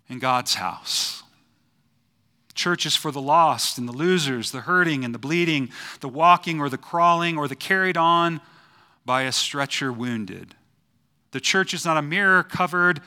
in 0.08 0.18
God's 0.18 0.54
house. 0.54 1.22
Church 2.58 2.86
is 2.86 2.96
for 2.96 3.12
the 3.12 3.20
lost 3.20 3.78
and 3.78 3.88
the 3.88 3.92
losers, 3.92 4.50
the 4.50 4.62
hurting 4.62 5.04
and 5.04 5.14
the 5.14 5.18
bleeding, 5.18 5.70
the 6.00 6.08
walking 6.08 6.58
or 6.58 6.68
the 6.68 6.76
crawling 6.76 7.38
or 7.38 7.46
the 7.46 7.54
carried 7.54 7.96
on 7.96 8.40
by 9.06 9.22
a 9.22 9.30
stretcher 9.30 9.92
wounded. 9.92 10.56
The 11.30 11.38
church 11.38 11.72
is 11.72 11.84
not 11.84 11.96
a 11.96 12.02
mirror 12.02 12.42
covered 12.42 13.00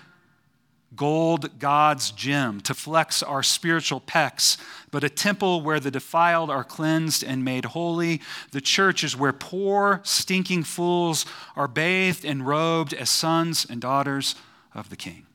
gold 0.95 1.60
Gold's 1.60 2.12
Gym 2.12 2.62
to 2.62 2.74
flex 2.74 3.22
our 3.22 3.43
spiritual 3.43 3.99
pecs, 3.99 4.56
but 4.89 5.04
a 5.04 5.10
temple 5.10 5.60
where 5.60 5.82
the 5.82 5.91
defiled 5.91 6.49
are 6.49 6.64
cleansed 6.64 7.22
and 7.22 7.43
made 7.43 7.66
holy. 7.66 8.22
The 8.54 8.62
church 8.62 9.04
is 9.04 9.18
where 9.18 9.34
poor, 9.34 9.99
stinking 10.06 10.64
fools 10.64 11.26
are 11.58 11.68
bathed 11.68 12.24
and 12.24 12.47
robed 12.47 12.93
as 12.93 13.10
sons 13.10 13.66
and 13.70 13.82
daughters 13.82 14.36
of 14.74 14.89
the 14.89 14.95
King. 14.95 15.26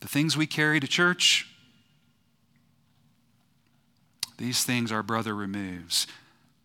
The 0.00 0.08
things 0.08 0.36
we 0.36 0.48
carry 0.48 0.80
to 0.80 0.88
church 0.88 1.46
these 4.40 4.64
things 4.64 4.90
our 4.90 5.02
brother 5.02 5.34
removes. 5.34 6.06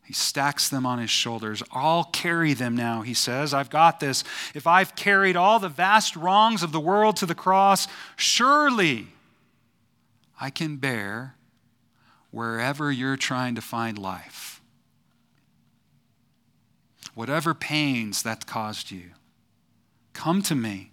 He 0.05 0.13
stacks 0.13 0.69
them 0.69 0.85
on 0.85 0.97
his 0.97 1.09
shoulders. 1.09 1.61
I'll 1.71 2.05
carry 2.05 2.53
them 2.53 2.75
now, 2.75 3.01
he 3.01 3.13
says. 3.13 3.53
I've 3.53 3.69
got 3.69 3.99
this. 3.99 4.23
If 4.53 4.65
I've 4.65 4.95
carried 4.95 5.35
all 5.35 5.59
the 5.59 5.69
vast 5.69 6.15
wrongs 6.15 6.63
of 6.63 6.71
the 6.71 6.79
world 6.79 7.17
to 7.17 7.25
the 7.25 7.35
cross, 7.35 7.87
surely 8.15 9.07
I 10.39 10.49
can 10.51 10.77
bear 10.77 11.35
wherever 12.31 12.91
you're 12.91 13.17
trying 13.17 13.55
to 13.55 13.61
find 13.61 13.97
life. 13.97 14.61
Whatever 17.13 17.53
pains 17.53 18.23
that 18.23 18.45
caused 18.45 18.91
you, 18.91 19.11
come 20.13 20.41
to 20.43 20.55
me. 20.55 20.91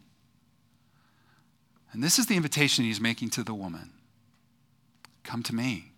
And 1.92 2.02
this 2.02 2.18
is 2.18 2.26
the 2.26 2.36
invitation 2.36 2.84
he's 2.84 3.00
making 3.00 3.30
to 3.30 3.44
the 3.44 3.54
woman 3.54 3.90
come 5.22 5.42
to 5.44 5.54
me. 5.54 5.91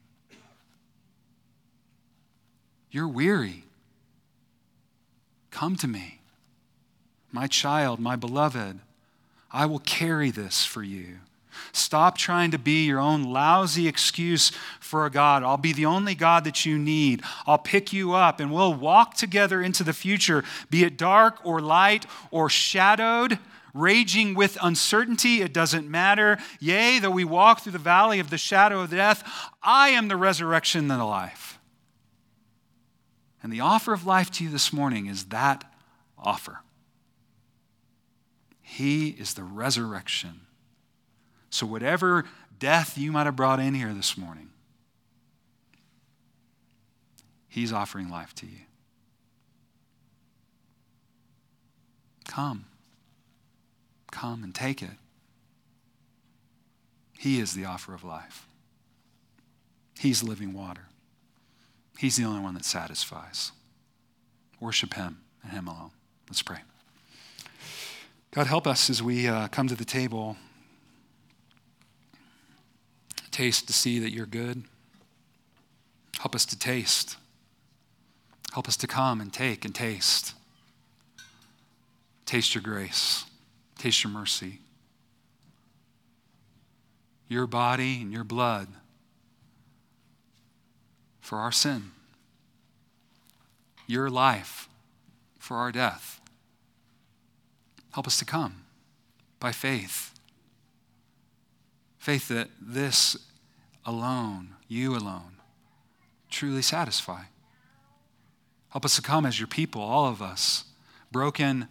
You're 2.94 3.08
weary. 3.08 3.64
Come 5.50 5.74
to 5.78 5.88
me. 5.88 6.20
My 7.32 7.48
child, 7.48 7.98
my 7.98 8.14
beloved, 8.14 8.78
I 9.50 9.66
will 9.66 9.80
carry 9.80 10.30
this 10.30 10.64
for 10.64 10.80
you. 10.80 11.16
Stop 11.72 12.16
trying 12.16 12.52
to 12.52 12.58
be 12.58 12.84
your 12.84 13.00
own 13.00 13.24
lousy 13.24 13.88
excuse 13.88 14.52
for 14.78 15.06
a 15.06 15.10
God. 15.10 15.42
I'll 15.42 15.56
be 15.56 15.72
the 15.72 15.86
only 15.86 16.14
God 16.14 16.44
that 16.44 16.64
you 16.64 16.78
need. 16.78 17.24
I'll 17.48 17.58
pick 17.58 17.92
you 17.92 18.12
up 18.12 18.38
and 18.38 18.52
we'll 18.52 18.74
walk 18.74 19.14
together 19.14 19.60
into 19.60 19.82
the 19.82 19.92
future, 19.92 20.44
be 20.70 20.84
it 20.84 20.96
dark 20.96 21.44
or 21.44 21.58
light 21.58 22.06
or 22.30 22.48
shadowed, 22.48 23.40
raging 23.74 24.34
with 24.36 24.56
uncertainty. 24.62 25.42
It 25.42 25.52
doesn't 25.52 25.90
matter. 25.90 26.38
Yea, 26.60 27.00
though 27.00 27.10
we 27.10 27.24
walk 27.24 27.62
through 27.62 27.72
the 27.72 27.78
valley 27.78 28.20
of 28.20 28.30
the 28.30 28.38
shadow 28.38 28.82
of 28.82 28.90
death, 28.90 29.28
I 29.64 29.88
am 29.88 30.06
the 30.06 30.16
resurrection 30.16 30.88
and 30.88 31.00
the 31.00 31.04
life. 31.04 31.53
And 33.44 33.52
the 33.52 33.60
offer 33.60 33.92
of 33.92 34.06
life 34.06 34.30
to 34.32 34.44
you 34.44 34.48
this 34.48 34.72
morning 34.72 35.04
is 35.04 35.26
that 35.26 35.70
offer. 36.16 36.60
He 38.62 39.08
is 39.10 39.34
the 39.34 39.42
resurrection. 39.42 40.40
So, 41.50 41.66
whatever 41.66 42.24
death 42.58 42.96
you 42.96 43.12
might 43.12 43.26
have 43.26 43.36
brought 43.36 43.60
in 43.60 43.74
here 43.74 43.92
this 43.92 44.16
morning, 44.16 44.48
He's 47.46 47.70
offering 47.70 48.08
life 48.08 48.34
to 48.36 48.46
you. 48.46 48.60
Come. 52.26 52.64
Come 54.10 54.42
and 54.42 54.54
take 54.54 54.80
it. 54.80 54.96
He 57.18 57.40
is 57.40 57.52
the 57.52 57.66
offer 57.66 57.92
of 57.92 58.04
life. 58.04 58.48
He's 59.98 60.22
living 60.22 60.54
water. 60.54 60.88
He's 61.98 62.16
the 62.16 62.24
only 62.24 62.40
one 62.40 62.54
that 62.54 62.64
satisfies. 62.64 63.52
Worship 64.60 64.94
Him 64.94 65.18
and 65.42 65.52
Him 65.52 65.68
alone. 65.68 65.90
Let's 66.28 66.42
pray. 66.42 66.58
God, 68.32 68.46
help 68.46 68.66
us 68.66 68.90
as 68.90 69.02
we 69.02 69.28
uh, 69.28 69.48
come 69.48 69.68
to 69.68 69.76
the 69.76 69.84
table. 69.84 70.36
Taste 73.30 73.66
to 73.68 73.72
see 73.72 73.98
that 74.00 74.10
you're 74.10 74.26
good. 74.26 74.64
Help 76.18 76.34
us 76.34 76.44
to 76.46 76.58
taste. 76.58 77.16
Help 78.52 78.68
us 78.68 78.76
to 78.78 78.86
come 78.86 79.20
and 79.20 79.32
take 79.32 79.64
and 79.64 79.74
taste. 79.74 80.34
Taste 82.26 82.54
your 82.54 82.62
grace. 82.62 83.24
Taste 83.78 84.02
your 84.02 84.12
mercy. 84.12 84.60
Your 87.28 87.46
body 87.46 88.00
and 88.00 88.12
your 88.12 88.24
blood 88.24 88.68
for 91.24 91.38
our 91.38 91.50
sin, 91.50 91.90
your 93.86 94.10
life 94.10 94.68
for 95.38 95.56
our 95.56 95.72
death. 95.72 96.20
Help 97.94 98.06
us 98.06 98.18
to 98.18 98.26
come 98.26 98.64
by 99.40 99.50
faith. 99.50 100.12
Faith 101.96 102.28
that 102.28 102.48
this 102.60 103.16
alone, 103.86 104.50
you 104.68 104.94
alone, 104.94 105.36
truly 106.28 106.60
satisfy. 106.60 107.22
Help 108.68 108.84
us 108.84 108.96
to 108.96 109.02
come 109.02 109.24
as 109.24 109.40
your 109.40 109.48
people, 109.48 109.80
all 109.80 110.06
of 110.06 110.20
us, 110.20 110.64
broken, 111.10 111.68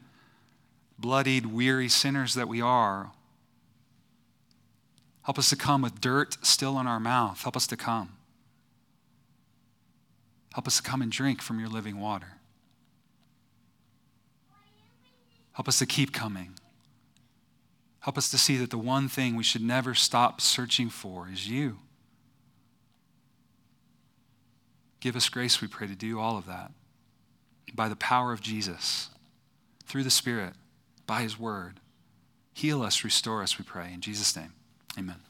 bloodied, 0.97 1.45
weary 1.45 1.89
sinners 1.89 2.33
that 2.33 2.47
we 2.47 2.59
are. 2.59 3.11
Help 5.21 5.37
us 5.37 5.49
to 5.49 5.55
come 5.55 5.83
with 5.83 6.01
dirt 6.01 6.43
still 6.43 6.79
in 6.79 6.87
our 6.87 6.99
mouth. 6.99 7.43
Help 7.43 7.55
us 7.55 7.67
to 7.67 7.77
come. 7.77 8.13
Help 10.53 10.67
us 10.67 10.77
to 10.77 10.83
come 10.83 11.01
and 11.01 11.11
drink 11.11 11.41
from 11.41 11.59
your 11.59 11.69
living 11.69 11.99
water. 11.99 12.33
Help 15.53 15.67
us 15.67 15.79
to 15.79 15.85
keep 15.85 16.13
coming. 16.13 16.53
Help 17.99 18.17
us 18.17 18.29
to 18.29 18.37
see 18.37 18.57
that 18.57 18.69
the 18.69 18.77
one 18.77 19.07
thing 19.07 19.35
we 19.35 19.43
should 19.43 19.61
never 19.61 19.93
stop 19.93 20.41
searching 20.41 20.89
for 20.89 21.27
is 21.31 21.49
you. 21.49 21.79
Give 24.99 25.15
us 25.15 25.27
grace, 25.29 25.61
we 25.61 25.67
pray, 25.67 25.87
to 25.87 25.95
do 25.95 26.19
all 26.19 26.37
of 26.37 26.45
that 26.45 26.71
by 27.73 27.89
the 27.89 27.95
power 27.95 28.31
of 28.31 28.41
Jesus, 28.41 29.09
through 29.85 30.03
the 30.03 30.09
Spirit, 30.09 30.53
by 31.07 31.21
His 31.21 31.39
Word. 31.39 31.79
Heal 32.53 32.83
us, 32.83 33.03
restore 33.03 33.41
us, 33.41 33.57
we 33.57 33.65
pray. 33.65 33.91
In 33.91 34.01
Jesus' 34.01 34.35
name, 34.35 34.53
amen. 34.97 35.23